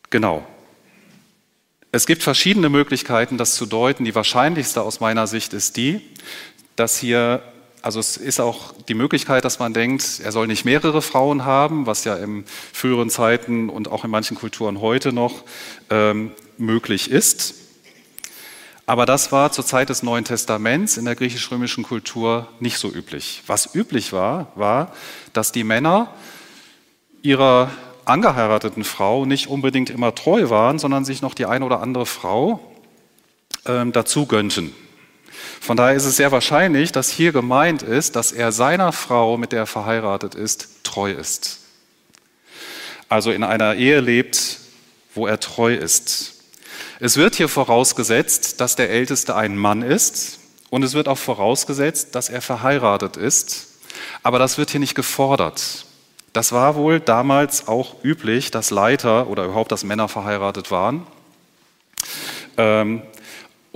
genau. 0.09 0.45
Es 1.91 2.05
gibt 2.05 2.21
verschiedene 2.21 2.69
Möglichkeiten, 2.69 3.37
das 3.37 3.55
zu 3.55 3.65
deuten. 3.65 4.05
Die 4.05 4.13
wahrscheinlichste 4.13 4.81
aus 4.81 4.99
meiner 4.99 5.25
Sicht 5.25 5.53
ist 5.53 5.77
die, 5.77 6.01
dass 6.75 6.97
hier, 6.97 7.41
also 7.81 7.99
es 7.99 8.17
ist 8.17 8.39
auch 8.39 8.73
die 8.87 8.93
Möglichkeit, 8.93 9.45
dass 9.45 9.59
man 9.59 9.73
denkt, 9.73 10.19
er 10.23 10.31
soll 10.31 10.47
nicht 10.47 10.65
mehrere 10.65 11.01
Frauen 11.01 11.45
haben, 11.45 11.85
was 11.85 12.03
ja 12.03 12.15
in 12.15 12.45
früheren 12.73 13.09
Zeiten 13.09 13.69
und 13.69 13.89
auch 13.89 14.03
in 14.03 14.11
manchen 14.11 14.35
Kulturen 14.35 14.81
heute 14.81 15.13
noch 15.13 15.43
ähm, 15.89 16.31
möglich 16.57 17.11
ist. 17.11 17.55
Aber 18.85 19.05
das 19.05 19.31
war 19.31 19.51
zur 19.51 19.65
Zeit 19.65 19.89
des 19.89 20.01
Neuen 20.01 20.23
Testaments 20.23 20.95
in 20.97 21.05
der 21.05 21.15
griechisch-römischen 21.15 21.83
Kultur 21.83 22.47
nicht 22.59 22.77
so 22.77 22.89
üblich. 22.89 23.43
Was 23.45 23.75
üblich 23.75 24.13
war, 24.13 24.51
war, 24.55 24.93
dass 25.33 25.51
die 25.51 25.65
Männer 25.65 26.13
ihrer 27.21 27.69
angeheirateten 28.05 28.85
Frau 28.85 29.25
nicht 29.25 29.47
unbedingt 29.47 29.89
immer 29.89 30.15
treu 30.15 30.49
waren, 30.49 30.79
sondern 30.79 31.03
sich 31.03 31.21
noch 31.21 31.33
die 31.33 31.45
eine 31.45 31.65
oder 31.65 31.81
andere 31.81 32.05
Frau 32.05 32.61
ähm, 33.65 33.91
dazu 33.91 34.25
gönnten. 34.25 34.73
Von 35.61 35.77
daher 35.77 35.95
ist 35.95 36.05
es 36.05 36.17
sehr 36.17 36.31
wahrscheinlich, 36.31 36.91
dass 36.91 37.09
hier 37.09 37.31
gemeint 37.31 37.81
ist, 37.81 38.15
dass 38.15 38.31
er 38.31 38.51
seiner 38.51 38.91
Frau, 38.91 39.37
mit 39.37 39.51
der 39.51 39.61
er 39.61 39.67
verheiratet 39.67 40.35
ist, 40.35 40.83
treu 40.83 41.11
ist. 41.11 41.59
Also 43.09 43.31
in 43.31 43.43
einer 43.43 43.75
Ehe 43.75 43.99
lebt, 43.99 44.59
wo 45.13 45.27
er 45.27 45.39
treu 45.39 45.73
ist. 45.73 46.33
Es 46.99 47.17
wird 47.17 47.35
hier 47.35 47.49
vorausgesetzt, 47.49 48.59
dass 48.59 48.75
der 48.75 48.89
Älteste 48.89 49.35
ein 49.35 49.57
Mann 49.57 49.81
ist 49.81 50.39
und 50.69 50.83
es 50.83 50.93
wird 50.93 51.07
auch 51.07 51.17
vorausgesetzt, 51.17 52.15
dass 52.15 52.29
er 52.29 52.41
verheiratet 52.41 53.17
ist. 53.17 53.67
Aber 54.23 54.39
das 54.39 54.57
wird 54.57 54.71
hier 54.71 54.79
nicht 54.79 54.95
gefordert. 54.95 55.85
Das 56.33 56.51
war 56.51 56.75
wohl 56.75 56.99
damals 56.99 57.67
auch 57.67 58.03
üblich, 58.03 58.51
dass 58.51 58.69
Leiter 58.69 59.27
oder 59.27 59.45
überhaupt, 59.45 59.71
dass 59.71 59.83
Männer 59.83 60.07
verheiratet 60.07 60.71
waren. 60.71 61.07
Ähm, 62.57 63.01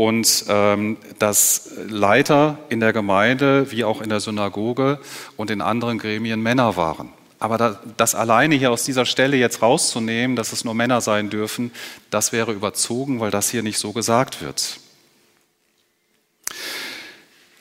und 0.02 0.46
ähm, 0.48 0.98
dass 1.20 1.70
Leiter 1.88 2.58
in 2.70 2.80
der 2.80 2.92
Gemeinde 2.92 3.70
wie 3.70 3.84
auch 3.84 4.02
in 4.02 4.10
der 4.10 4.20
Synagoge 4.20 4.98
und 5.38 5.52
in 5.52 5.62
anderen 5.62 6.00
Gremien 6.00 6.42
Männer 6.42 6.76
waren. 6.76 7.10
Aber 7.38 7.60
da, 7.60 7.80
das 7.98 8.16
alleine 8.16 8.56
hier 8.56 8.72
aus 8.72 8.84
dieser 8.84 9.06
Stelle 9.06 9.38
jetzt 9.38 9.62
rauszunehmen, 9.62 10.36
dass 10.36 10.54
es 10.54 10.66
nur 10.66 10.74
Männer 10.74 11.02
sein 11.02 11.30
dürfen, 11.30 11.72
das 12.10 12.32
wäre 12.32 12.52
überzogen, 12.52 13.20
weil 13.20 13.30
das 13.30 13.52
hier 13.52 13.62
nicht 13.62 13.78
so 13.78 13.92
gesagt 13.92 14.42
wird. 14.42 14.80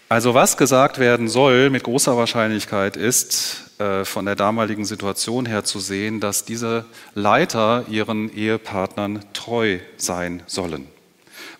Also 0.08 0.32
was 0.32 0.56
gesagt 0.56 0.98
werden 0.98 1.28
soll 1.28 1.68
mit 1.68 1.82
großer 1.82 2.16
Wahrscheinlichkeit 2.16 2.96
ist, 2.96 3.70
äh, 3.78 4.06
von 4.06 4.24
der 4.24 4.34
damaligen 4.34 4.86
Situation 4.86 5.44
her 5.44 5.64
zu 5.64 5.78
sehen, 5.78 6.20
dass 6.20 6.46
diese 6.46 6.86
Leiter 7.14 7.84
ihren 7.90 8.34
Ehepartnern 8.34 9.26
treu 9.34 9.80
sein 9.98 10.42
sollen 10.46 10.88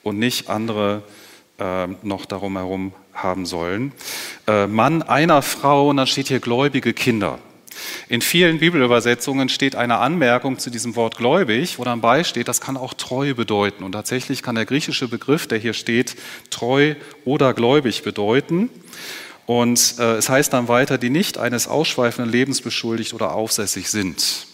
und 0.03 0.19
nicht 0.19 0.49
andere 0.49 1.03
äh, 1.59 1.87
noch 2.03 2.25
darum 2.25 2.57
herum 2.57 2.93
haben 3.13 3.47
sollen. 3.47 3.93
Äh, 4.47 4.67
Mann 4.67 5.03
einer 5.03 5.43
Frau 5.43 5.89
und 5.89 5.99
dann 5.99 6.07
steht 6.07 6.29
hier 6.29 6.41
gläubige 6.41 6.93
Kinder. 6.93 7.39
In 8.09 8.21
vielen 8.21 8.59
Bibelübersetzungen 8.59 9.49
steht 9.49 9.77
eine 9.77 9.99
Anmerkung 9.99 10.59
zu 10.59 10.71
diesem 10.71 10.97
Wort 10.97 11.17
gläubig, 11.17 11.79
wo 11.79 11.85
dann 11.85 12.01
beisteht, 12.01 12.49
das 12.49 12.61
kann 12.61 12.77
auch 12.77 12.95
treu 12.95 13.35
bedeuten. 13.35 13.85
Und 13.85 13.93
tatsächlich 13.93 14.43
kann 14.43 14.55
der 14.55 14.67
griechische 14.67 15.09
Begriff, 15.09 15.47
der 15.47 15.59
hier 15.59 15.75
steht, 15.75 16.17
treu 16.51 16.95
oder 17.25 17.55
gläubig 17.55 18.03
bedeuten. 18.03 18.69
Und 19.47 19.97
äh, 19.99 20.17
es 20.17 20.29
heißt 20.29 20.53
dann 20.53 20.69
weiter, 20.69 20.99
die 20.99 21.11
nicht 21.11 21.39
eines 21.39 21.69
ausschweifenden 21.69 22.31
Lebens 22.31 22.61
beschuldigt 22.61 23.15
oder 23.15 23.33
aufsässig 23.33 23.91
sind. 23.91 24.47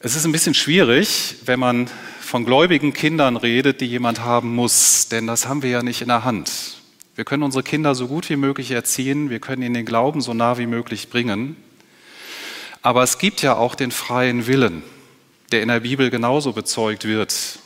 Es 0.00 0.16
ist 0.16 0.24
ein 0.24 0.32
bisschen 0.32 0.54
schwierig, 0.54 1.36
wenn 1.44 1.60
man 1.60 1.88
von 2.32 2.46
gläubigen 2.46 2.94
Kindern 2.94 3.36
redet, 3.36 3.82
die 3.82 3.84
jemand 3.84 4.24
haben 4.24 4.54
muss, 4.54 5.06
denn 5.08 5.26
das 5.26 5.46
haben 5.46 5.62
wir 5.62 5.68
ja 5.68 5.82
nicht 5.82 6.00
in 6.00 6.08
der 6.08 6.24
Hand. 6.24 6.78
Wir 7.14 7.26
können 7.26 7.42
unsere 7.42 7.62
Kinder 7.62 7.94
so 7.94 8.08
gut 8.08 8.30
wie 8.30 8.36
möglich 8.36 8.70
erziehen, 8.70 9.28
wir 9.28 9.38
können 9.38 9.60
ihnen 9.60 9.74
den 9.74 9.84
Glauben 9.84 10.22
so 10.22 10.32
nah 10.32 10.56
wie 10.56 10.64
möglich 10.64 11.10
bringen, 11.10 11.56
aber 12.80 13.02
es 13.02 13.18
gibt 13.18 13.42
ja 13.42 13.56
auch 13.56 13.74
den 13.74 13.90
freien 13.90 14.46
Willen, 14.46 14.82
der 15.50 15.60
in 15.60 15.68
der 15.68 15.80
Bibel 15.80 16.08
genauso 16.08 16.54
bezeugt 16.54 17.04
wird. 17.04 17.58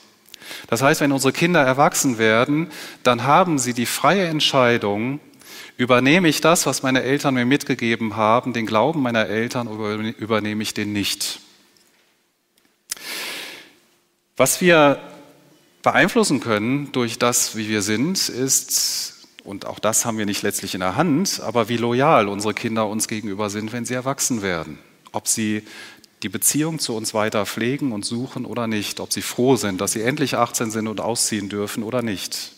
Das 0.67 0.83
heißt, 0.83 1.01
wenn 1.01 1.13
unsere 1.13 1.33
Kinder 1.33 1.63
erwachsen 1.63 2.19
werden, 2.19 2.67
dann 3.05 3.23
haben 3.23 3.61
sie 3.61 3.73
die 3.73 3.87
freie 3.87 4.27
Entscheidung, 4.27 5.21
übernehme 5.77 6.27
ich 6.27 6.41
das, 6.41 6.67
was 6.67 6.83
meine 6.83 7.05
Eltern 7.05 7.35
mir 7.35 7.47
mitgegeben 7.47 8.17
haben, 8.17 8.53
den 8.53 8.67
Glauben 8.67 9.01
meiner 9.01 9.27
Eltern, 9.27 9.69
oder 9.69 9.95
übernehme 10.19 10.65
ich 10.65 10.75
den 10.75 10.93
nicht. 10.93 11.39
Was 14.39 14.61
wir 14.61 15.01
beeinflussen 15.83 16.41
können 16.41 16.93
durch 16.93 17.19
das, 17.19 17.57
wie 17.57 17.71
wir 17.71 17.81
sind, 17.81 18.29
ist, 18.29 19.27
und 19.45 19.65
auch 19.65 19.79
das 19.79 20.05
haben 20.05 20.19
wir 20.19 20.27
nicht 20.27 20.43
letztlich 20.43 20.75
in 20.75 20.81
der 20.81 20.95
Hand, 20.95 21.41
aber 21.41 21.71
wie 21.71 21.79
loyal 21.79 22.29
unsere 22.29 22.53
Kinder 22.53 22.87
uns 22.87 23.09
gegenüber 23.09 23.49
sind, 23.49 23.73
wenn 23.73 23.87
sie 23.87 23.95
erwachsen 23.95 24.43
werden. 24.43 24.79
Ob 25.13 25.27
sie 25.27 25.63
die 26.23 26.29
Beziehung 26.29 26.79
zu 26.81 26.95
uns 26.95 27.15
weiter 27.15 27.47
pflegen 27.47 27.93
und 27.93 28.05
suchen 28.05 28.45
oder 28.45 28.67
nicht, 28.67 29.01
ob 29.01 29.11
sie 29.11 29.23
froh 29.23 29.57
sind, 29.57 29.81
dass 29.81 29.93
sie 29.93 30.03
endlich 30.03 30.37
18 30.37 30.71
sind 30.71 30.87
und 30.87 31.01
ausziehen 31.01 31.49
dürfen 31.49 31.83
oder 31.83 32.03
nicht. 32.03 32.53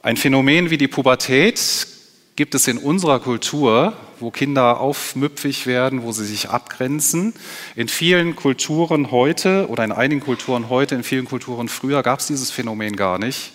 Ein 0.00 0.16
Phänomen 0.16 0.70
wie 0.70 0.78
die 0.78 0.86
Pubertät 0.86 1.88
gibt 2.36 2.54
es 2.54 2.68
in 2.68 2.78
unserer 2.78 3.18
Kultur, 3.18 3.96
wo 4.20 4.30
Kinder 4.30 4.80
aufmüpfig 4.80 5.66
werden, 5.66 6.02
wo 6.02 6.12
sie 6.12 6.24
sich 6.24 6.48
abgrenzen. 6.48 7.34
In 7.76 7.88
vielen 7.88 8.36
Kulturen 8.36 9.10
heute 9.10 9.68
oder 9.68 9.84
in 9.84 9.92
einigen 9.92 10.20
Kulturen 10.20 10.68
heute, 10.68 10.94
in 10.94 11.04
vielen 11.04 11.24
Kulturen 11.24 11.68
früher 11.68 12.02
gab 12.02 12.20
es 12.20 12.26
dieses 12.26 12.50
Phänomen 12.50 12.96
gar 12.96 13.18
nicht, 13.18 13.52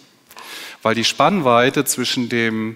weil 0.82 0.96
die 0.96 1.04
Spannweite 1.04 1.86
zwischen 1.86 2.30
dem 2.30 2.76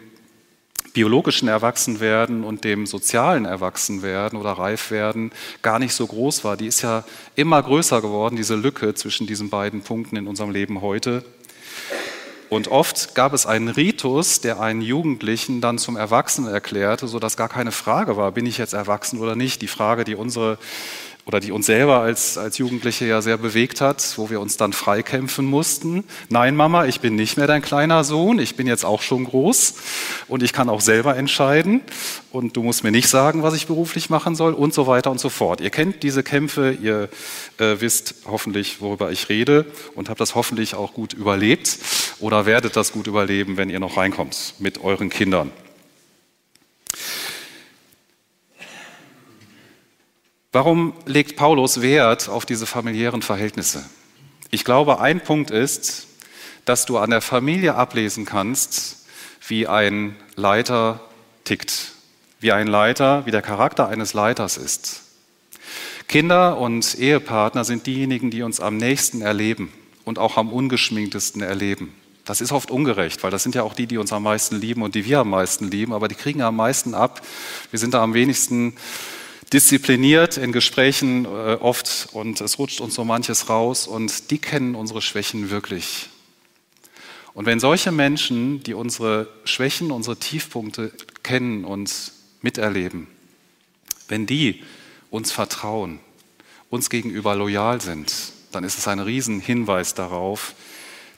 biologischen 0.93 1.47
Erwachsenwerden 1.47 2.43
und 2.43 2.63
dem 2.63 2.86
sozialen 2.86 3.45
Erwachsenwerden 3.45 4.39
oder 4.39 4.54
Reifwerden 4.54 5.32
gar 5.62 5.80
nicht 5.80 5.93
so 5.93 6.08
groß 6.08 6.43
war. 6.43 6.58
Die 6.58 6.67
ist 6.67 6.82
ja 6.82 7.04
immer 7.36 7.62
größer 7.62 8.02
geworden, 8.02 8.36
diese 8.36 8.56
Lücke 8.56 8.93
zwischen 8.95 9.28
diesen 9.28 9.49
beiden 9.49 9.82
Punkten 9.82 10.15
in 10.15 10.28
unserem 10.28 10.52
Leben 10.52 10.82
heute. 10.82 11.23
Und 12.49 12.67
oft 12.69 13.13
gab 13.13 13.33
es 13.33 13.45
einen 13.45 13.67
Ritus, 13.67 14.41
der 14.41 14.59
einen 14.59 14.81
Jugendlichen 14.81 15.62
dann 15.62 15.77
zum 15.77 15.95
Erwachsenen 15.95 16.51
erklärte, 16.51 17.07
sodass 17.07 17.38
gar 17.38 17.49
keine 17.49 17.71
Frage 17.71 18.17
war, 18.17 18.31
bin 18.31 18.47
ich 18.47 18.57
jetzt 18.57 18.73
erwachsen 18.73 19.19
oder 19.19 19.35
nicht. 19.35 19.62
Die 19.62 19.67
Frage, 19.67 20.03
die 20.03 20.15
unsere 20.15 20.57
oder 21.29 21.39
die 21.39 21.51
uns 21.51 21.67
selber 21.67 21.99
als, 21.99 22.39
als 22.39 22.57
Jugendliche 22.57 23.05
ja 23.05 23.21
sehr 23.21 23.37
bewegt 23.37 23.81
hat, 23.81 24.17
wo 24.17 24.31
wir 24.31 24.41
uns 24.41 24.57
dann 24.57 24.73
freikämpfen 24.73 25.45
mussten. 25.45 26.03
Nein, 26.29 26.55
Mama, 26.55 26.85
ich 26.85 27.01
bin 27.01 27.15
nicht 27.15 27.37
mehr 27.37 27.45
dein 27.45 27.61
kleiner 27.61 28.03
Sohn, 28.03 28.39
ich 28.39 28.55
bin 28.55 28.65
jetzt 28.65 28.83
auch 28.83 29.03
schon 29.03 29.25
groß 29.25 29.75
und 30.27 30.41
ich 30.41 30.53
kann 30.53 30.69
auch 30.69 30.81
selber 30.81 31.15
entscheiden 31.17 31.81
und 32.31 32.57
du 32.57 32.63
musst 32.63 32.83
mir 32.83 32.89
nicht 32.89 33.09
sagen, 33.09 33.43
was 33.43 33.53
ich 33.53 33.67
beruflich 33.67 34.09
machen 34.09 34.33
soll 34.33 34.55
und 34.55 34.73
so 34.73 34.87
weiter 34.87 35.11
und 35.11 35.19
so 35.19 35.29
fort. 35.29 35.61
Ihr 35.61 35.69
kennt 35.69 36.01
diese 36.01 36.23
Kämpfe, 36.23 36.75
ihr 36.81 37.09
äh, 37.59 37.75
wisst 37.77 38.15
hoffentlich, 38.25 38.81
worüber 38.81 39.11
ich 39.11 39.29
rede 39.29 39.67
und 39.93 40.09
habt 40.09 40.19
das 40.19 40.33
hoffentlich 40.33 40.73
auch 40.73 40.95
gut 40.95 41.13
überlebt 41.13 41.77
oder 42.19 42.47
werdet 42.47 42.75
das 42.75 42.91
gut 42.91 43.05
überleben, 43.05 43.55
wenn 43.55 43.69
ihr 43.69 43.79
noch 43.79 43.97
reinkommt 43.97 44.55
mit 44.57 44.83
euren 44.83 45.11
Kindern. 45.11 45.51
Warum 50.51 50.95
legt 51.05 51.35
Paulus 51.35 51.83
Wert 51.83 52.27
auf 52.27 52.43
diese 52.43 52.65
familiären 52.65 53.21
Verhältnisse? 53.21 53.88
Ich 54.49 54.65
glaube, 54.65 54.99
ein 54.99 55.21
Punkt 55.21 55.51
ist, 55.51 56.07
dass 56.65 56.88
du 56.88 56.97
an 56.97 57.12
der 57.12 57.21
Familie 57.21 57.75
ablesen 57.75 58.25
kannst, 58.25 59.05
wie 59.47 59.67
ein 59.67 60.15
Leiter 60.35 61.01
tickt, 61.43 61.91
wie 62.39 62.51
ein 62.51 62.65
Leiter, 62.65 63.27
wie 63.27 63.31
der 63.31 63.43
Charakter 63.43 63.89
eines 63.89 64.15
Leiters 64.15 64.57
ist. 64.57 65.03
Kinder 66.07 66.57
und 66.57 66.97
Ehepartner 66.97 67.63
sind 67.63 67.85
diejenigen, 67.85 68.31
die 68.31 68.41
uns 68.41 68.59
am 68.59 68.77
nächsten 68.77 69.21
erleben 69.21 69.71
und 70.03 70.17
auch 70.17 70.35
am 70.35 70.51
ungeschminktesten 70.51 71.43
erleben. 71.43 71.93
Das 72.25 72.41
ist 72.41 72.51
oft 72.51 72.71
ungerecht, 72.71 73.21
weil 73.21 73.29
das 73.29 73.43
sind 73.43 73.53
ja 73.53 73.62
auch 73.62 73.75
die, 73.75 73.85
die 73.85 73.99
uns 73.99 74.12
am 74.12 74.23
meisten 74.23 74.59
lieben 74.59 74.81
und 74.81 74.95
die 74.95 75.05
wir 75.05 75.19
am 75.19 75.29
meisten 75.29 75.69
lieben, 75.69 75.93
aber 75.93 76.07
die 76.07 76.15
kriegen 76.15 76.41
am 76.41 76.55
meisten 76.55 76.95
ab. 76.95 77.21
Wir 77.69 77.77
sind 77.77 77.93
da 77.93 78.01
am 78.01 78.15
wenigsten 78.15 78.75
diszipliniert 79.51 80.38
in 80.38 80.51
Gesprächen 80.51 81.25
äh, 81.25 81.27
oft 81.59 82.09
und 82.12 82.39
es 82.41 82.59
rutscht 82.59 82.81
uns 82.81 82.95
so 82.95 83.03
manches 83.03 83.49
raus 83.49 83.88
und 83.88 84.31
die 84.31 84.38
kennen 84.38 84.75
unsere 84.75 85.01
Schwächen 85.01 85.49
wirklich. 85.49 86.09
Und 87.33 87.45
wenn 87.45 87.59
solche 87.59 87.91
Menschen, 87.91 88.63
die 88.63 88.73
unsere 88.73 89.27
Schwächen, 89.45 89.91
unsere 89.91 90.17
Tiefpunkte 90.17 90.91
kennen 91.23 91.63
und 91.63 92.12
miterleben, 92.41 93.07
wenn 94.07 94.25
die 94.25 94.63
uns 95.09 95.31
vertrauen, 95.31 95.99
uns 96.69 96.89
gegenüber 96.89 97.35
loyal 97.35 97.81
sind, 97.81 98.13
dann 98.51 98.63
ist 98.63 98.77
es 98.77 98.88
ein 98.88 98.99
Riesenhinweis 98.99 99.93
darauf, 99.93 100.53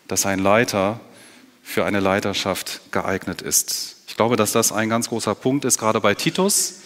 dass 0.08 0.26
ein 0.26 0.40
Leiter 0.40 1.00
für 1.64 1.86
eine 1.86 2.00
Leiterschaft 2.00 2.82
geeignet 2.92 3.42
ist. 3.42 3.98
Ich 4.08 4.16
glaube, 4.16 4.36
dass 4.36 4.52
das 4.52 4.72
ein 4.72 4.90
ganz 4.90 5.10
großer 5.10 5.36
Punkt 5.36 5.64
ist, 5.66 5.78
gerade 5.78 6.02
bei 6.02 6.16
Titus, 6.16 6.81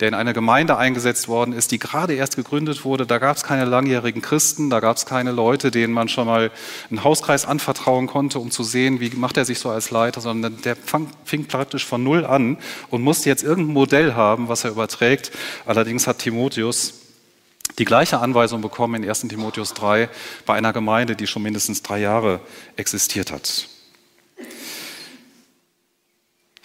der 0.00 0.08
in 0.08 0.14
eine 0.14 0.32
Gemeinde 0.32 0.76
eingesetzt 0.78 1.28
worden 1.28 1.52
ist, 1.52 1.72
die 1.72 1.78
gerade 1.78 2.14
erst 2.14 2.36
gegründet 2.36 2.84
wurde. 2.84 3.06
Da 3.06 3.18
gab 3.18 3.36
es 3.36 3.42
keine 3.42 3.66
langjährigen 3.66 4.22
Christen, 4.22 4.70
da 4.70 4.80
gab 4.80 4.96
es 4.96 5.06
keine 5.06 5.30
Leute, 5.30 5.70
denen 5.70 5.92
man 5.92 6.08
schon 6.08 6.26
mal 6.26 6.50
einen 6.88 7.04
Hauskreis 7.04 7.44
anvertrauen 7.44 8.06
konnte, 8.06 8.38
um 8.38 8.50
zu 8.50 8.64
sehen, 8.64 9.00
wie 9.00 9.10
macht 9.10 9.36
er 9.36 9.44
sich 9.44 9.58
so 9.58 9.68
als 9.70 9.90
Leiter, 9.90 10.20
sondern 10.20 10.60
der 10.62 10.76
fing 11.24 11.46
praktisch 11.46 11.84
von 11.84 12.02
Null 12.02 12.24
an 12.24 12.56
und 12.88 13.02
musste 13.02 13.28
jetzt 13.28 13.42
irgendein 13.42 13.74
Modell 13.74 14.14
haben, 14.14 14.48
was 14.48 14.64
er 14.64 14.70
überträgt. 14.70 15.32
Allerdings 15.66 16.06
hat 16.06 16.18
Timotheus 16.18 16.94
die 17.78 17.84
gleiche 17.84 18.18
Anweisung 18.18 18.60
bekommen 18.62 19.02
in 19.02 19.08
1 19.08 19.20
Timotheus 19.28 19.74
3 19.74 20.08
bei 20.46 20.54
einer 20.54 20.72
Gemeinde, 20.72 21.16
die 21.16 21.26
schon 21.26 21.42
mindestens 21.42 21.82
drei 21.82 22.00
Jahre 22.00 22.40
existiert 22.76 23.32
hat. 23.32 23.68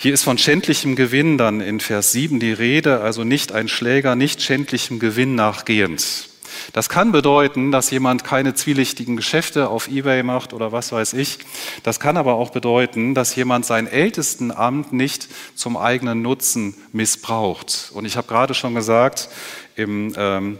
Hier 0.06 0.14
ist 0.14 0.22
von 0.22 0.38
schändlichem 0.38 0.96
Gewinn 0.96 1.40
dann 1.40 1.62
in 1.62 1.80
Vers 1.80 2.12
7 2.12 2.40
die 2.40 2.54
Rede, 2.54 3.02
also 3.02 3.24
nicht 3.24 3.52
ein 3.54 3.68
Schläger, 3.68 4.16
nicht 4.16 4.40
schändlichem 4.40 5.00
Gewinn 5.00 5.34
nachgehend. 5.34 6.30
Das 6.74 6.90
kann 6.90 7.12
bedeuten, 7.12 7.72
dass 7.72 7.90
jemand 7.90 8.24
keine 8.24 8.54
zwielichtigen 8.54 9.18
Geschäfte 9.18 9.68
auf 9.68 9.88
eBay 9.88 10.22
macht 10.22 10.54
oder 10.54 10.72
was 10.72 10.92
weiß 10.92 11.14
ich. 11.14 11.40
Das 11.82 12.00
kann 12.00 12.18
aber 12.18 12.36
auch 12.36 12.52
bedeuten, 12.52 13.16
dass 13.16 13.36
jemand 13.36 13.66
sein 13.66 13.88
ältesten 13.88 14.52
Amt 14.52 14.94
nicht 14.94 15.28
zum 15.56 15.76
eigenen 15.76 16.22
Nutzen 16.22 16.76
missbraucht. 16.92 17.90
Und 17.96 18.06
ich 18.06 18.16
habe 18.16 18.28
gerade 18.28 18.54
schon 18.54 18.76
gesagt, 18.76 19.30
im 19.76 20.14
ähm, 20.16 20.60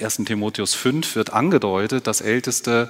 1. 0.00 0.22
Timotheus 0.24 0.72
5 0.72 1.16
wird 1.16 1.34
angedeutet, 1.34 2.06
dass 2.06 2.22
Älteste 2.22 2.88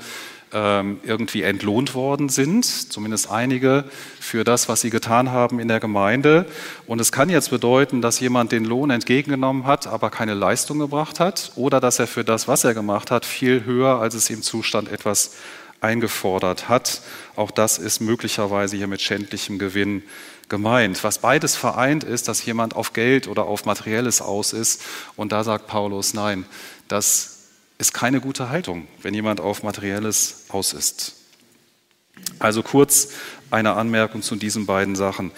irgendwie 0.54 1.42
entlohnt 1.42 1.94
worden 1.94 2.28
sind, 2.28 2.64
zumindest 2.64 3.28
einige, 3.28 3.84
für 4.20 4.44
das, 4.44 4.68
was 4.68 4.82
sie 4.82 4.90
getan 4.90 5.32
haben 5.32 5.58
in 5.58 5.66
der 5.66 5.80
Gemeinde. 5.80 6.46
Und 6.86 7.00
es 7.00 7.10
kann 7.10 7.28
jetzt 7.28 7.50
bedeuten, 7.50 8.00
dass 8.00 8.20
jemand 8.20 8.52
den 8.52 8.64
Lohn 8.64 8.90
entgegengenommen 8.90 9.66
hat, 9.66 9.88
aber 9.88 10.10
keine 10.10 10.34
Leistung 10.34 10.78
gebracht 10.78 11.18
hat, 11.18 11.50
oder 11.56 11.80
dass 11.80 11.98
er 11.98 12.06
für 12.06 12.22
das, 12.22 12.46
was 12.46 12.62
er 12.62 12.72
gemacht 12.72 13.10
hat, 13.10 13.24
viel 13.24 13.64
höher, 13.64 13.98
als 14.00 14.14
es 14.14 14.30
im 14.30 14.42
Zustand 14.42 14.88
etwas 14.88 15.32
eingefordert 15.80 16.68
hat. 16.68 17.02
Auch 17.36 17.50
das 17.50 17.78
ist 17.78 18.00
möglicherweise 18.00 18.76
hier 18.76 18.86
mit 18.86 19.02
schändlichem 19.02 19.58
Gewinn 19.58 20.02
gemeint. 20.48 21.02
Was 21.04 21.18
beides 21.18 21.56
vereint 21.56 22.04
ist, 22.04 22.28
dass 22.28 22.44
jemand 22.44 22.76
auf 22.76 22.92
Geld 22.92 23.28
oder 23.28 23.44
auf 23.44 23.64
Materielles 23.64 24.22
aus 24.22 24.52
ist. 24.52 24.82
Und 25.16 25.32
da 25.32 25.44
sagt 25.44 25.66
Paulus, 25.66 26.14
nein, 26.14 26.46
das 26.88 27.33
ist 27.84 27.92
keine 27.92 28.22
gute 28.22 28.48
Haltung, 28.48 28.88
wenn 29.02 29.12
jemand 29.12 29.42
auf 29.42 29.62
Materielles 29.62 30.46
aus 30.48 30.72
ist. 30.72 31.16
Also 32.38 32.62
kurz 32.62 33.10
eine 33.50 33.74
Anmerkung 33.74 34.22
zu 34.22 34.36
diesen 34.36 34.64
beiden 34.64 34.96
Sachen. 34.96 35.32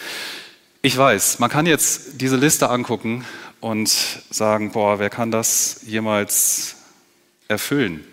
Ich 0.80 0.96
weiß, 0.96 1.40
man 1.40 1.50
kann 1.50 1.66
jetzt 1.66 2.20
diese 2.20 2.36
Liste 2.36 2.70
angucken 2.70 3.24
und 3.58 3.88
sagen, 4.30 4.70
boah, 4.70 5.00
wer 5.00 5.10
kann 5.10 5.32
das 5.32 5.80
jemals 5.86 6.76
erfüllen? 7.48 8.06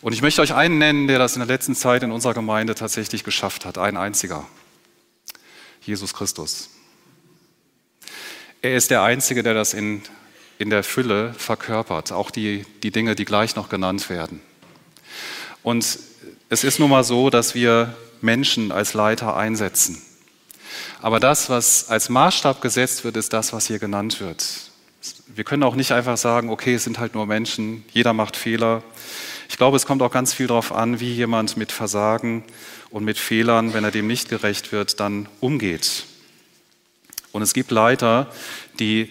Und 0.00 0.14
ich 0.14 0.22
möchte 0.22 0.40
euch 0.40 0.54
einen 0.54 0.78
nennen, 0.78 1.08
der 1.08 1.18
das 1.18 1.34
in 1.36 1.40
der 1.40 1.46
letzten 1.46 1.74
Zeit 1.74 2.02
in 2.02 2.10
unserer 2.10 2.32
Gemeinde 2.32 2.74
tatsächlich 2.74 3.22
geschafft 3.22 3.66
hat, 3.66 3.76
ein 3.76 3.98
einziger. 3.98 4.46
Jesus 5.82 6.14
Christus. 6.14 6.70
Er 8.62 8.76
ist 8.76 8.90
der 8.90 9.02
Einzige, 9.02 9.42
der 9.42 9.52
das 9.52 9.74
in 9.74 10.02
in 10.58 10.70
der 10.70 10.82
Fülle 10.82 11.32
verkörpert, 11.34 12.12
auch 12.12 12.30
die, 12.30 12.64
die 12.82 12.90
Dinge, 12.90 13.14
die 13.14 13.24
gleich 13.24 13.56
noch 13.56 13.68
genannt 13.68 14.10
werden. 14.10 14.40
Und 15.62 15.98
es 16.48 16.64
ist 16.64 16.78
nun 16.78 16.90
mal 16.90 17.04
so, 17.04 17.30
dass 17.30 17.54
wir 17.54 17.94
Menschen 18.20 18.72
als 18.72 18.94
Leiter 18.94 19.36
einsetzen. 19.36 20.02
Aber 21.00 21.20
das, 21.20 21.48
was 21.48 21.88
als 21.88 22.08
Maßstab 22.08 22.60
gesetzt 22.60 23.04
wird, 23.04 23.16
ist 23.16 23.32
das, 23.32 23.52
was 23.52 23.66
hier 23.66 23.78
genannt 23.78 24.20
wird. 24.20 24.44
Wir 25.28 25.44
können 25.44 25.62
auch 25.62 25.76
nicht 25.76 25.92
einfach 25.92 26.16
sagen, 26.16 26.50
okay, 26.50 26.74
es 26.74 26.84
sind 26.84 26.98
halt 26.98 27.14
nur 27.14 27.26
Menschen, 27.26 27.84
jeder 27.92 28.12
macht 28.12 28.36
Fehler. 28.36 28.82
Ich 29.48 29.56
glaube, 29.56 29.76
es 29.76 29.86
kommt 29.86 30.02
auch 30.02 30.10
ganz 30.10 30.34
viel 30.34 30.48
darauf 30.48 30.72
an, 30.72 30.98
wie 30.98 31.12
jemand 31.12 31.56
mit 31.56 31.70
Versagen 31.70 32.42
und 32.90 33.04
mit 33.04 33.18
Fehlern, 33.18 33.74
wenn 33.74 33.84
er 33.84 33.92
dem 33.92 34.08
nicht 34.08 34.28
gerecht 34.28 34.72
wird, 34.72 34.98
dann 34.98 35.28
umgeht. 35.40 36.04
Und 37.30 37.42
es 37.42 37.54
gibt 37.54 37.70
Leiter, 37.70 38.32
die 38.80 39.10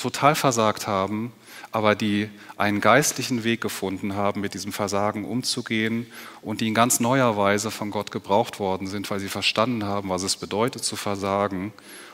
total 0.00 0.34
versagt 0.34 0.86
haben, 0.86 1.32
aber 1.72 1.94
die 1.94 2.28
einen 2.56 2.80
geistlichen 2.80 3.44
Weg 3.44 3.60
gefunden 3.60 4.16
haben, 4.16 4.40
mit 4.40 4.54
diesem 4.54 4.72
Versagen 4.72 5.24
umzugehen 5.24 6.06
und 6.42 6.60
die 6.60 6.68
in 6.68 6.74
ganz 6.74 7.00
neuer 7.00 7.36
Weise 7.36 7.70
von 7.70 7.90
Gott 7.90 8.10
gebraucht 8.10 8.58
worden 8.58 8.86
sind, 8.86 9.10
weil 9.10 9.20
sie 9.20 9.28
verstanden 9.28 9.84
haben, 9.84 10.08
was 10.08 10.22
es 10.22 10.36
bedeutet 10.36 10.84
zu 10.84 10.96
versagen 10.96 11.72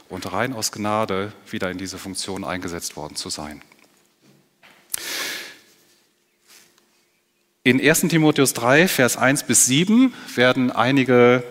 und 0.09 0.33
rein 0.33 0.53
aus 0.53 0.72
Gnade 0.72 1.33
wieder 1.51 1.70
in 1.70 1.79
diese 1.79 1.99
Funktion 1.99 2.44
eingesetzt 2.44 2.96
worden 2.96 3.16
zu 3.16 3.31
sein. 3.31 3.62
In 7.62 7.81
1 7.81 8.03
Timotheus 8.03 8.53
3, 8.53 8.87
Vers 8.87 9.16
1 9.16 9.44
bis 9.44 9.66
7 9.66 10.14
werden 10.37 10.70
einige 10.70 11.42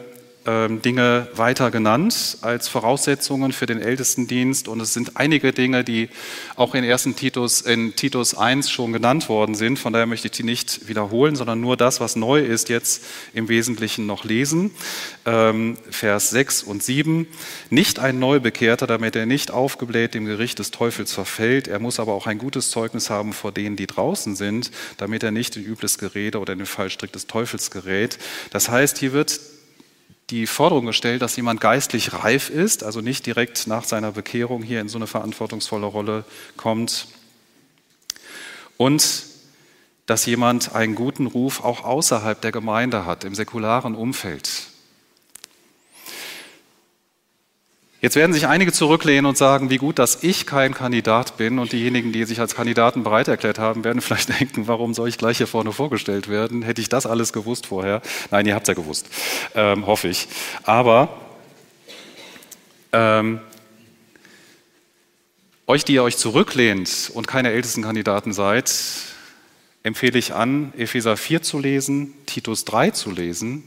Dinge 0.45 1.27
weiter 1.33 1.71
genannt 1.71 2.37
als 2.41 2.67
Voraussetzungen 2.67 3.51
für 3.51 3.65
den 3.65 3.81
Ältestendienst. 3.81 4.67
Und 4.67 4.79
es 4.79 4.93
sind 4.93 5.17
einige 5.17 5.53
Dinge, 5.53 5.83
die 5.83 6.09
auch 6.55 6.75
in 6.75 6.83
1. 6.83 7.09
Titus, 7.15 7.61
in 7.61 7.95
Titus 7.95 8.35
1 8.35 8.69
schon 8.69 8.93
genannt 8.93 9.27
worden 9.27 9.55
sind. 9.55 9.79
Von 9.79 9.91
daher 9.91 10.05
möchte 10.05 10.27
ich 10.27 10.33
die 10.33 10.43
nicht 10.43 10.87
wiederholen, 10.87 11.35
sondern 11.35 11.61
nur 11.61 11.77
das, 11.77 11.99
was 11.99 12.15
neu 12.15 12.41
ist, 12.41 12.69
jetzt 12.69 13.03
im 13.33 13.47
Wesentlichen 13.47 14.05
noch 14.05 14.23
lesen. 14.23 14.69
Ähm, 15.25 15.77
Vers 15.89 16.29
6 16.29 16.61
und 16.61 16.83
7. 16.83 17.25
Nicht 17.71 17.97
ein 17.97 18.19
Neubekehrter, 18.19 18.85
damit 18.85 19.15
er 19.15 19.25
nicht 19.25 19.49
aufgebläht 19.49 20.13
dem 20.13 20.25
Gericht 20.25 20.59
des 20.59 20.69
Teufels 20.69 21.11
verfällt. 21.11 21.67
Er 21.67 21.79
muss 21.79 21.99
aber 21.99 22.13
auch 22.13 22.27
ein 22.27 22.37
gutes 22.37 22.69
Zeugnis 22.69 23.09
haben 23.09 23.33
vor 23.33 23.51
denen, 23.51 23.77
die 23.77 23.87
draußen 23.87 24.35
sind, 24.35 24.69
damit 24.97 25.23
er 25.23 25.31
nicht 25.31 25.55
in 25.55 25.65
übles 25.65 25.97
Gerede 25.97 26.39
oder 26.39 26.53
in 26.53 26.59
den 26.59 26.67
Fallstrick 26.67 27.11
des 27.11 27.25
Teufels 27.25 27.71
gerät. 27.71 28.19
Das 28.51 28.69
heißt, 28.69 28.99
hier 28.99 29.11
wird 29.11 29.39
die 30.29 30.47
Forderung 30.47 30.87
gestellt, 30.87 31.21
dass 31.21 31.35
jemand 31.35 31.61
geistlich 31.61 32.13
reif 32.13 32.49
ist, 32.49 32.83
also 32.83 33.01
nicht 33.01 33.25
direkt 33.25 33.67
nach 33.67 33.83
seiner 33.83 34.11
Bekehrung 34.11 34.63
hier 34.63 34.81
in 34.81 34.89
so 34.89 34.97
eine 34.97 35.07
verantwortungsvolle 35.07 35.85
Rolle 35.85 36.25
kommt. 36.57 37.07
Und 38.77 39.23
dass 40.07 40.25
jemand 40.25 40.75
einen 40.75 40.95
guten 40.95 41.27
Ruf 41.27 41.63
auch 41.63 41.83
außerhalb 41.83 42.39
der 42.41 42.51
Gemeinde 42.51 43.05
hat, 43.05 43.23
im 43.23 43.35
säkularen 43.35 43.95
Umfeld. 43.95 44.67
Jetzt 48.05 48.15
werden 48.15 48.33
sich 48.33 48.45
einige 48.45 48.71
zurücklehnen 48.71 49.25
und 49.25 49.35
sagen, 49.35 49.71
wie 49.71 49.77
gut, 49.77 49.97
dass 49.97 50.21
ich 50.21 50.45
kein 50.45 50.75
Kandidat 50.75 51.37
bin. 51.37 51.57
Und 51.57 51.71
diejenigen, 51.71 52.11
die 52.11 52.23
sich 52.25 52.39
als 52.39 52.53
Kandidaten 52.53 53.01
bereit 53.01 53.27
erklärt 53.27 53.57
haben, 53.57 53.83
werden 53.83 53.99
vielleicht 54.03 54.29
denken, 54.39 54.67
warum 54.67 54.93
soll 54.93 55.09
ich 55.09 55.17
gleich 55.17 55.37
hier 55.37 55.47
vorne 55.47 55.71
vorgestellt 55.71 56.29
werden? 56.29 56.61
Hätte 56.61 56.81
ich 56.81 56.89
das 56.89 57.07
alles 57.07 57.33
gewusst 57.33 57.65
vorher? 57.65 58.03
Nein, 58.29 58.45
ihr 58.45 58.53
habt 58.53 58.65
es 58.65 58.67
ja 58.67 58.73
gewusst, 58.75 59.07
ähm, 59.55 59.87
hoffe 59.87 60.07
ich. 60.07 60.27
Aber 60.61 61.17
ähm, 62.91 63.39
euch, 65.65 65.83
die 65.83 65.95
ihr 65.95 66.03
euch 66.03 66.17
zurücklehnt 66.17 67.09
und 67.11 67.27
keine 67.27 67.53
ältesten 67.53 67.81
Kandidaten 67.81 68.33
seid, 68.33 68.71
empfehle 69.81 70.19
ich 70.19 70.35
an, 70.35 70.73
Epheser 70.77 71.17
4 71.17 71.41
zu 71.41 71.57
lesen, 71.57 72.13
Titus 72.27 72.65
3 72.65 72.91
zu 72.91 73.09
lesen 73.09 73.63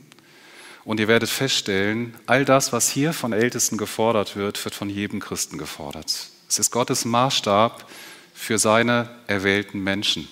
und 0.88 1.00
ihr 1.00 1.06
werdet 1.06 1.28
feststellen, 1.28 2.14
all 2.24 2.46
das, 2.46 2.72
was 2.72 2.88
hier 2.88 3.12
von 3.12 3.34
Ältesten 3.34 3.76
gefordert 3.76 4.36
wird, 4.36 4.64
wird 4.64 4.74
von 4.74 4.88
jedem 4.88 5.20
Christen 5.20 5.58
gefordert. 5.58 6.30
Es 6.48 6.58
ist 6.58 6.70
Gottes 6.70 7.04
Maßstab 7.04 7.86
für 8.32 8.58
seine 8.58 9.10
erwählten 9.26 9.80
Menschen. 9.80 10.26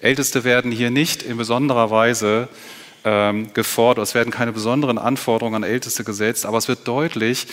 Älteste 0.00 0.44
werden 0.44 0.72
hier 0.72 0.90
nicht 0.90 1.22
in 1.22 1.36
besonderer 1.36 1.90
Weise 1.90 2.48
ähm, 3.04 3.52
gefordert, 3.52 4.02
es 4.02 4.14
werden 4.14 4.30
keine 4.30 4.52
besonderen 4.52 4.96
Anforderungen 4.96 5.56
an 5.56 5.70
Älteste 5.70 6.04
gesetzt, 6.04 6.46
aber 6.46 6.56
es 6.56 6.68
wird 6.68 6.88
deutlich, 6.88 7.48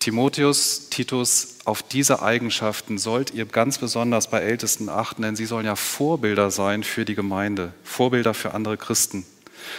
Timotheus, 0.00 0.90
Titus, 0.90 1.60
auf 1.64 1.82
diese 1.82 2.20
Eigenschaften 2.20 2.98
sollt 2.98 3.32
ihr 3.32 3.46
ganz 3.46 3.78
besonders 3.78 4.28
bei 4.28 4.40
Ältesten 4.40 4.90
achten, 4.90 5.22
denn 5.22 5.34
sie 5.34 5.46
sollen 5.46 5.64
ja 5.64 5.76
Vorbilder 5.76 6.50
sein 6.50 6.82
für 6.82 7.06
die 7.06 7.14
Gemeinde, 7.14 7.72
Vorbilder 7.84 8.34
für 8.34 8.52
andere 8.52 8.76
Christen. 8.76 9.24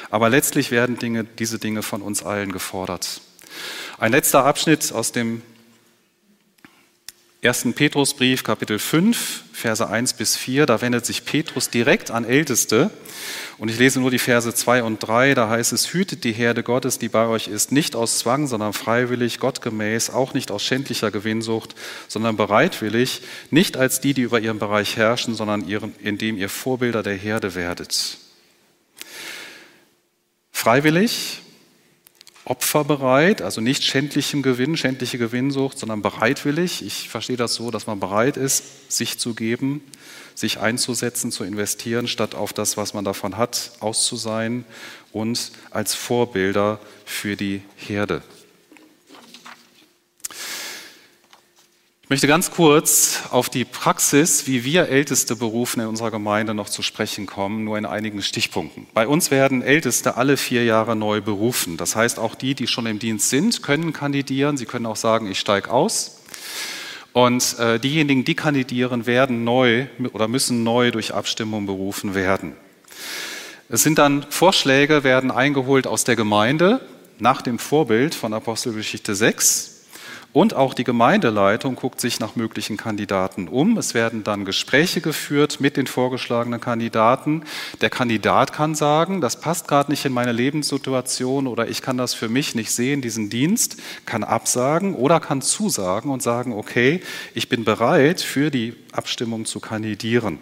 Aber 0.10 0.30
letztlich 0.30 0.72
werden 0.72 0.98
Dinge, 0.98 1.24
diese 1.24 1.60
Dinge 1.60 1.82
von 1.82 2.02
uns 2.02 2.24
allen 2.24 2.52
gefordert. 2.52 3.22
Ein 3.98 4.12
letzter 4.12 4.46
Abschnitt 4.46 4.92
aus 4.92 5.12
dem 5.12 5.42
ersten 7.46 7.74
Petrusbrief, 7.74 8.44
Kapitel 8.44 8.80
5, 8.80 9.44
Verse 9.54 9.88
1 9.88 10.14
bis 10.14 10.36
4, 10.36 10.66
da 10.66 10.82
wendet 10.82 11.06
sich 11.06 11.26
Petrus 11.26 11.70
direkt 11.70 12.10
an 12.10 12.26
Älteste. 12.26 12.90
Und 13.58 13.70
ich 13.70 13.78
lese 13.78 14.00
nur 14.02 14.12
die 14.12 14.20
Verse 14.20 14.54
2 14.54 14.84
und 14.84 15.00
3, 15.00 15.36
da 15.36 15.48
heißt 15.48 15.72
es, 15.72 15.94
hütet 15.94 16.24
die 16.24 16.34
Herde 16.34 16.64
Gottes, 16.64 16.98
die 16.98 17.08
bei 17.08 17.28
euch 17.28 17.48
ist, 17.48 17.72
nicht 17.72 17.96
aus 17.96 18.18
Zwang, 18.18 18.48
sondern 18.48 18.74
freiwillig, 18.74 19.40
gottgemäß, 19.40 20.10
auch 20.10 20.34
nicht 20.34 20.52
aus 20.52 20.64
schändlicher 20.64 21.12
Gewinnsucht, 21.12 21.76
sondern 22.08 22.36
bereitwillig, 22.36 23.22
nicht 23.52 23.78
als 23.78 24.02
die, 24.02 24.14
die 24.16 24.24
über 24.24 24.40
ihren 24.40 24.60
Bereich 24.60 24.98
herrschen, 24.98 25.36
sondern 25.36 25.62
indem 26.02 26.38
ihr 26.38 26.50
Vorbilder 26.50 27.04
der 27.04 27.16
Herde 27.16 27.54
werdet. 27.54 28.18
Freiwillig, 30.56 31.42
opferbereit, 32.46 33.42
also 33.42 33.60
nicht 33.60 33.84
schändlichem 33.84 34.42
Gewinn, 34.42 34.78
schändliche 34.78 35.18
Gewinnsucht, 35.18 35.78
sondern 35.78 36.02
bereitwillig. 36.02 36.82
Ich 36.82 37.10
verstehe 37.10 37.36
das 37.36 37.56
so, 37.56 37.72
dass 37.72 37.88
man 37.88 38.00
bereit 38.00 38.38
ist, 38.38 38.90
sich 38.90 39.20
zu 39.20 39.36
geben, 39.36 39.84
sich 40.34 40.62
einzusetzen, 40.62 41.30
zu 41.30 41.44
investieren, 41.44 42.08
statt 42.08 42.36
auf 42.36 42.54
das, 42.54 42.78
was 42.78 42.94
man 42.94 43.04
davon 43.04 43.36
hat, 43.36 43.74
auszusein 43.82 44.64
und 45.12 45.52
als 45.72 45.94
Vorbilder 45.94 46.80
für 47.04 47.36
die 47.36 47.62
Herde. 47.76 48.24
Ich 52.06 52.10
möchte 52.12 52.28
ganz 52.28 52.52
kurz 52.52 53.24
auf 53.32 53.50
die 53.50 53.66
Praxis, 53.66 54.46
wie 54.46 54.64
wir 54.64 54.90
Älteste 54.90 55.36
berufen 55.36 55.80
in 55.80 55.88
unserer 55.88 56.12
Gemeinde 56.12 56.54
noch 56.54 56.70
zu 56.70 56.84
sprechen 56.84 57.26
kommen, 57.26 57.64
nur 57.64 57.80
in 57.80 57.86
einigen 57.88 58.22
Stichpunkten. 58.22 58.86
Bei 58.94 59.08
uns 59.08 59.32
werden 59.32 59.64
Älteste 59.64 60.16
alle 60.16 60.38
vier 60.38 60.66
Jahre 60.66 60.96
neu 60.96 61.22
berufen. 61.22 61.78
Das 61.78 61.96
heißt, 61.96 62.20
auch 62.20 62.36
die, 62.36 62.54
die 62.54 62.68
schon 62.68 62.86
im 62.86 63.00
Dienst 63.00 63.32
sind, 63.32 63.64
können 63.64 63.92
kandidieren. 63.92 64.56
Sie 64.56 64.68
können 64.68 64.86
auch 64.86 64.98
sagen, 64.98 65.32
ich 65.32 65.40
steige 65.40 65.72
aus. 65.72 66.22
Und 67.12 67.58
äh, 67.58 67.80
diejenigen, 67.80 68.24
die 68.24 68.36
kandidieren, 68.36 69.08
werden 69.08 69.44
neu 69.44 69.88
oder 70.14 70.28
müssen 70.28 70.64
neu 70.64 70.92
durch 70.92 71.12
Abstimmung 71.12 71.66
berufen 71.66 72.14
werden. 72.14 72.56
Es 73.68 73.82
sind 73.82 73.98
dann 73.98 74.28
Vorschläge, 74.30 75.04
werden 75.04 75.32
eingeholt 75.32 75.88
aus 75.88 76.04
der 76.04 76.16
Gemeinde 76.16 76.82
nach 77.18 77.42
dem 77.42 77.58
Vorbild 77.58 78.14
von 78.14 78.32
Apostelgeschichte 78.36 79.16
6. 79.16 79.75
Und 80.36 80.54
auch 80.54 80.74
die 80.74 80.84
Gemeindeleitung 80.84 81.76
guckt 81.78 82.02
sich 82.02 82.20
nach 82.20 82.36
möglichen 82.36 82.76
Kandidaten 82.76 83.48
um. 83.48 83.78
Es 83.78 83.94
werden 83.94 84.26
dann 84.26 84.44
Gespräche 84.44 85.00
geführt 85.00 85.62
mit 85.62 85.78
den 85.78 85.88
vorgeschlagenen 85.88 86.60
Kandidaten. 86.60 87.44
Der 87.80 87.90
Kandidat 87.90 88.52
kann 88.52 88.76
sagen, 88.76 89.22
das 89.22 89.40
passt 89.40 89.70
gerade 89.70 89.90
nicht 89.90 90.04
in 90.04 90.12
meine 90.12 90.34
Lebenssituation 90.34 91.48
oder 91.48 91.70
ich 91.70 91.82
kann 91.82 91.96
das 91.96 92.14
für 92.14 92.28
mich 92.28 92.54
nicht 92.54 92.72
sehen, 92.72 93.02
diesen 93.02 93.30
Dienst, 93.30 93.78
kann 94.06 94.26
absagen 94.26 94.94
oder 94.94 95.22
kann 95.22 95.42
zusagen 95.42 96.12
und 96.12 96.22
sagen, 96.22 96.52
okay, 96.52 97.00
ich 97.34 97.48
bin 97.48 97.64
bereit, 97.64 98.20
für 98.20 98.52
die 98.52 98.74
Abstimmung 98.92 99.46
zu 99.46 99.62
kandidieren. 99.62 100.40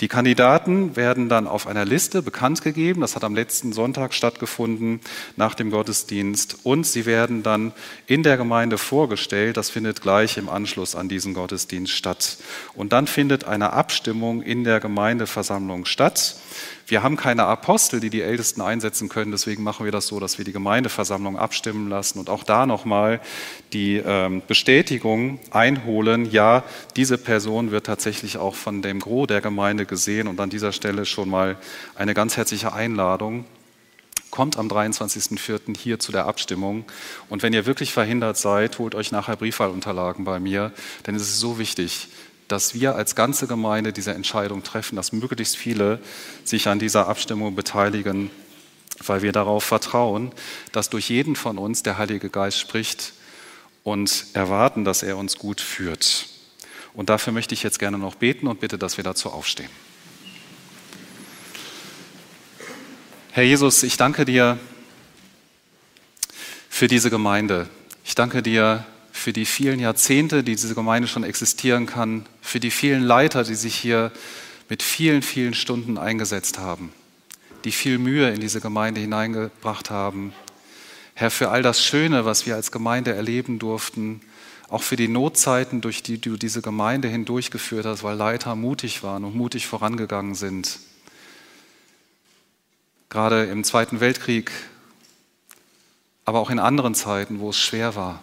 Die 0.00 0.08
Kandidaten 0.08 0.94
werden 0.94 1.30
dann 1.30 1.46
auf 1.46 1.66
einer 1.66 1.86
Liste 1.86 2.20
bekannt 2.20 2.62
gegeben. 2.62 3.00
Das 3.00 3.16
hat 3.16 3.24
am 3.24 3.34
letzten 3.34 3.72
Sonntag 3.72 4.12
stattgefunden 4.12 5.00
nach 5.36 5.54
dem 5.54 5.70
Gottesdienst. 5.70 6.58
Und 6.64 6.86
sie 6.86 7.06
werden 7.06 7.42
dann 7.42 7.72
in 8.06 8.22
der 8.22 8.36
Gemeinde 8.36 8.76
vorgestellt. 8.76 9.56
Das 9.56 9.70
findet 9.70 10.02
gleich 10.02 10.36
im 10.36 10.50
Anschluss 10.50 10.94
an 10.94 11.08
diesen 11.08 11.32
Gottesdienst 11.32 11.92
statt. 11.92 12.36
Und 12.74 12.92
dann 12.92 13.06
findet 13.06 13.44
eine 13.44 13.72
Abstimmung 13.72 14.42
in 14.42 14.64
der 14.64 14.80
Gemeindeversammlung 14.80 15.86
statt. 15.86 16.36
Wir 16.88 17.02
haben 17.02 17.16
keine 17.16 17.46
Apostel, 17.46 17.98
die 17.98 18.10
die 18.10 18.22
Ältesten 18.22 18.60
einsetzen 18.60 19.08
können, 19.08 19.32
deswegen 19.32 19.64
machen 19.64 19.84
wir 19.84 19.90
das 19.90 20.06
so, 20.06 20.20
dass 20.20 20.38
wir 20.38 20.44
die 20.44 20.52
Gemeindeversammlung 20.52 21.36
abstimmen 21.36 21.88
lassen 21.88 22.20
und 22.20 22.30
auch 22.30 22.44
da 22.44 22.64
nochmal 22.64 23.20
die 23.72 23.96
ähm, 23.96 24.40
Bestätigung 24.46 25.40
einholen, 25.50 26.30
ja, 26.30 26.62
diese 26.94 27.18
Person 27.18 27.72
wird 27.72 27.86
tatsächlich 27.86 28.38
auch 28.38 28.54
von 28.54 28.82
dem 28.82 29.00
Gros 29.00 29.26
der 29.26 29.40
Gemeinde 29.40 29.84
gesehen 29.84 30.28
und 30.28 30.38
an 30.38 30.48
dieser 30.48 30.70
Stelle 30.70 31.06
schon 31.06 31.28
mal 31.28 31.56
eine 31.96 32.14
ganz 32.14 32.36
herzliche 32.36 32.72
Einladung. 32.72 33.46
Kommt 34.30 34.56
am 34.56 34.68
23.04. 34.68 35.76
hier 35.76 35.98
zu 35.98 36.12
der 36.12 36.26
Abstimmung. 36.26 36.84
Und 37.28 37.42
wenn 37.42 37.52
ihr 37.52 37.64
wirklich 37.64 37.92
verhindert 37.92 38.36
seid, 38.36 38.78
holt 38.78 38.94
euch 38.94 39.10
nachher 39.10 39.36
Briefwahlunterlagen 39.36 40.24
bei 40.24 40.38
mir, 40.38 40.72
denn 41.06 41.14
es 41.14 41.22
ist 41.22 41.40
so 41.40 41.58
wichtig, 41.58 42.08
dass 42.48 42.74
wir 42.74 42.94
als 42.94 43.14
ganze 43.14 43.46
Gemeinde 43.46 43.92
diese 43.92 44.14
Entscheidung 44.14 44.62
treffen, 44.62 44.96
dass 44.96 45.12
möglichst 45.12 45.56
viele 45.56 46.00
sich 46.44 46.68
an 46.68 46.78
dieser 46.78 47.08
Abstimmung 47.08 47.54
beteiligen, 47.54 48.30
weil 49.04 49.22
wir 49.22 49.32
darauf 49.32 49.64
vertrauen, 49.64 50.32
dass 50.72 50.90
durch 50.90 51.10
jeden 51.10 51.36
von 51.36 51.58
uns 51.58 51.82
der 51.82 51.98
Heilige 51.98 52.30
Geist 52.30 52.58
spricht 52.58 53.12
und 53.82 54.26
erwarten, 54.32 54.84
dass 54.84 55.02
er 55.02 55.16
uns 55.16 55.38
gut 55.38 55.60
führt. 55.60 56.28
Und 56.94 57.10
dafür 57.10 57.32
möchte 57.32 57.54
ich 57.54 57.62
jetzt 57.62 57.78
gerne 57.78 57.98
noch 57.98 58.14
beten 58.14 58.46
und 58.46 58.60
bitte, 58.60 58.78
dass 58.78 58.96
wir 58.96 59.04
dazu 59.04 59.30
aufstehen. 59.30 59.70
Herr 63.32 63.44
Jesus, 63.44 63.82
ich 63.82 63.98
danke 63.98 64.24
dir 64.24 64.58
für 66.70 66.88
diese 66.88 67.10
Gemeinde. 67.10 67.68
Ich 68.02 68.14
danke 68.14 68.42
dir 68.42 68.86
für 69.16 69.32
die 69.32 69.46
vielen 69.46 69.80
Jahrzehnte, 69.80 70.44
die 70.44 70.54
diese 70.54 70.74
Gemeinde 70.74 71.08
schon 71.08 71.24
existieren 71.24 71.86
kann, 71.86 72.26
für 72.42 72.60
die 72.60 72.70
vielen 72.70 73.02
Leiter, 73.02 73.44
die 73.44 73.54
sich 73.54 73.74
hier 73.74 74.12
mit 74.68 74.82
vielen, 74.82 75.22
vielen 75.22 75.54
Stunden 75.54 75.96
eingesetzt 75.96 76.58
haben, 76.58 76.92
die 77.64 77.72
viel 77.72 77.98
Mühe 77.98 78.30
in 78.30 78.40
diese 78.40 78.60
Gemeinde 78.60 79.00
hineingebracht 79.00 79.90
haben. 79.90 80.32
Herr, 81.14 81.30
für 81.30 81.48
all 81.48 81.62
das 81.62 81.82
Schöne, 81.82 82.24
was 82.24 82.46
wir 82.46 82.56
als 82.56 82.70
Gemeinde 82.70 83.14
erleben 83.14 83.58
durften, 83.58 84.20
auch 84.68 84.82
für 84.82 84.96
die 84.96 85.08
Notzeiten, 85.08 85.80
durch 85.80 86.02
die 86.02 86.20
du 86.20 86.36
diese 86.36 86.60
Gemeinde 86.60 87.08
hindurchgeführt 87.08 87.86
hast, 87.86 88.02
weil 88.02 88.16
Leiter 88.16 88.54
mutig 88.54 89.02
waren 89.02 89.24
und 89.24 89.34
mutig 89.34 89.66
vorangegangen 89.66 90.34
sind. 90.34 90.78
Gerade 93.08 93.44
im 93.44 93.64
Zweiten 93.64 94.00
Weltkrieg, 94.00 94.50
aber 96.24 96.40
auch 96.40 96.50
in 96.50 96.58
anderen 96.58 96.94
Zeiten, 96.94 97.40
wo 97.40 97.50
es 97.50 97.58
schwer 97.58 97.96
war. 97.96 98.22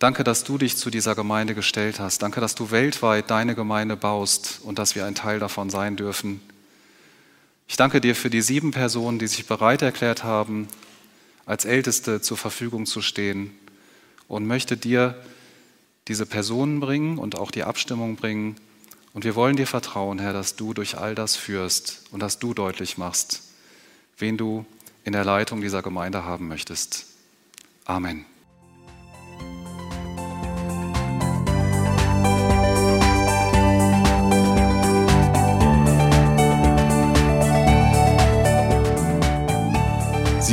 Danke, 0.00 0.24
dass 0.24 0.44
du 0.44 0.56
dich 0.56 0.78
zu 0.78 0.88
dieser 0.88 1.14
Gemeinde 1.14 1.54
gestellt 1.54 2.00
hast. 2.00 2.22
Danke, 2.22 2.40
dass 2.40 2.54
du 2.54 2.70
weltweit 2.70 3.30
deine 3.30 3.54
Gemeinde 3.54 3.96
baust 3.96 4.60
und 4.62 4.78
dass 4.78 4.94
wir 4.94 5.04
ein 5.04 5.14
Teil 5.14 5.38
davon 5.38 5.68
sein 5.68 5.96
dürfen. 5.96 6.40
Ich 7.68 7.76
danke 7.76 8.00
dir 8.00 8.16
für 8.16 8.30
die 8.30 8.40
sieben 8.40 8.70
Personen, 8.70 9.18
die 9.18 9.26
sich 9.26 9.46
bereit 9.46 9.82
erklärt 9.82 10.24
haben, 10.24 10.68
als 11.44 11.66
Älteste 11.66 12.22
zur 12.22 12.38
Verfügung 12.38 12.86
zu 12.86 13.02
stehen 13.02 13.54
und 14.26 14.46
möchte 14.46 14.78
dir 14.78 15.22
diese 16.08 16.24
Personen 16.24 16.80
bringen 16.80 17.18
und 17.18 17.36
auch 17.36 17.50
die 17.50 17.64
Abstimmung 17.64 18.16
bringen. 18.16 18.56
Und 19.12 19.24
wir 19.24 19.34
wollen 19.34 19.56
dir 19.56 19.66
vertrauen, 19.66 20.18
Herr, 20.18 20.32
dass 20.32 20.56
du 20.56 20.72
durch 20.72 20.96
all 20.96 21.14
das 21.14 21.36
führst 21.36 22.04
und 22.10 22.20
dass 22.20 22.38
du 22.38 22.54
deutlich 22.54 22.96
machst, 22.96 23.42
wen 24.16 24.38
du 24.38 24.64
in 25.04 25.12
der 25.12 25.26
Leitung 25.26 25.60
dieser 25.60 25.82
Gemeinde 25.82 26.24
haben 26.24 26.48
möchtest. 26.48 27.04
Amen. 27.84 28.29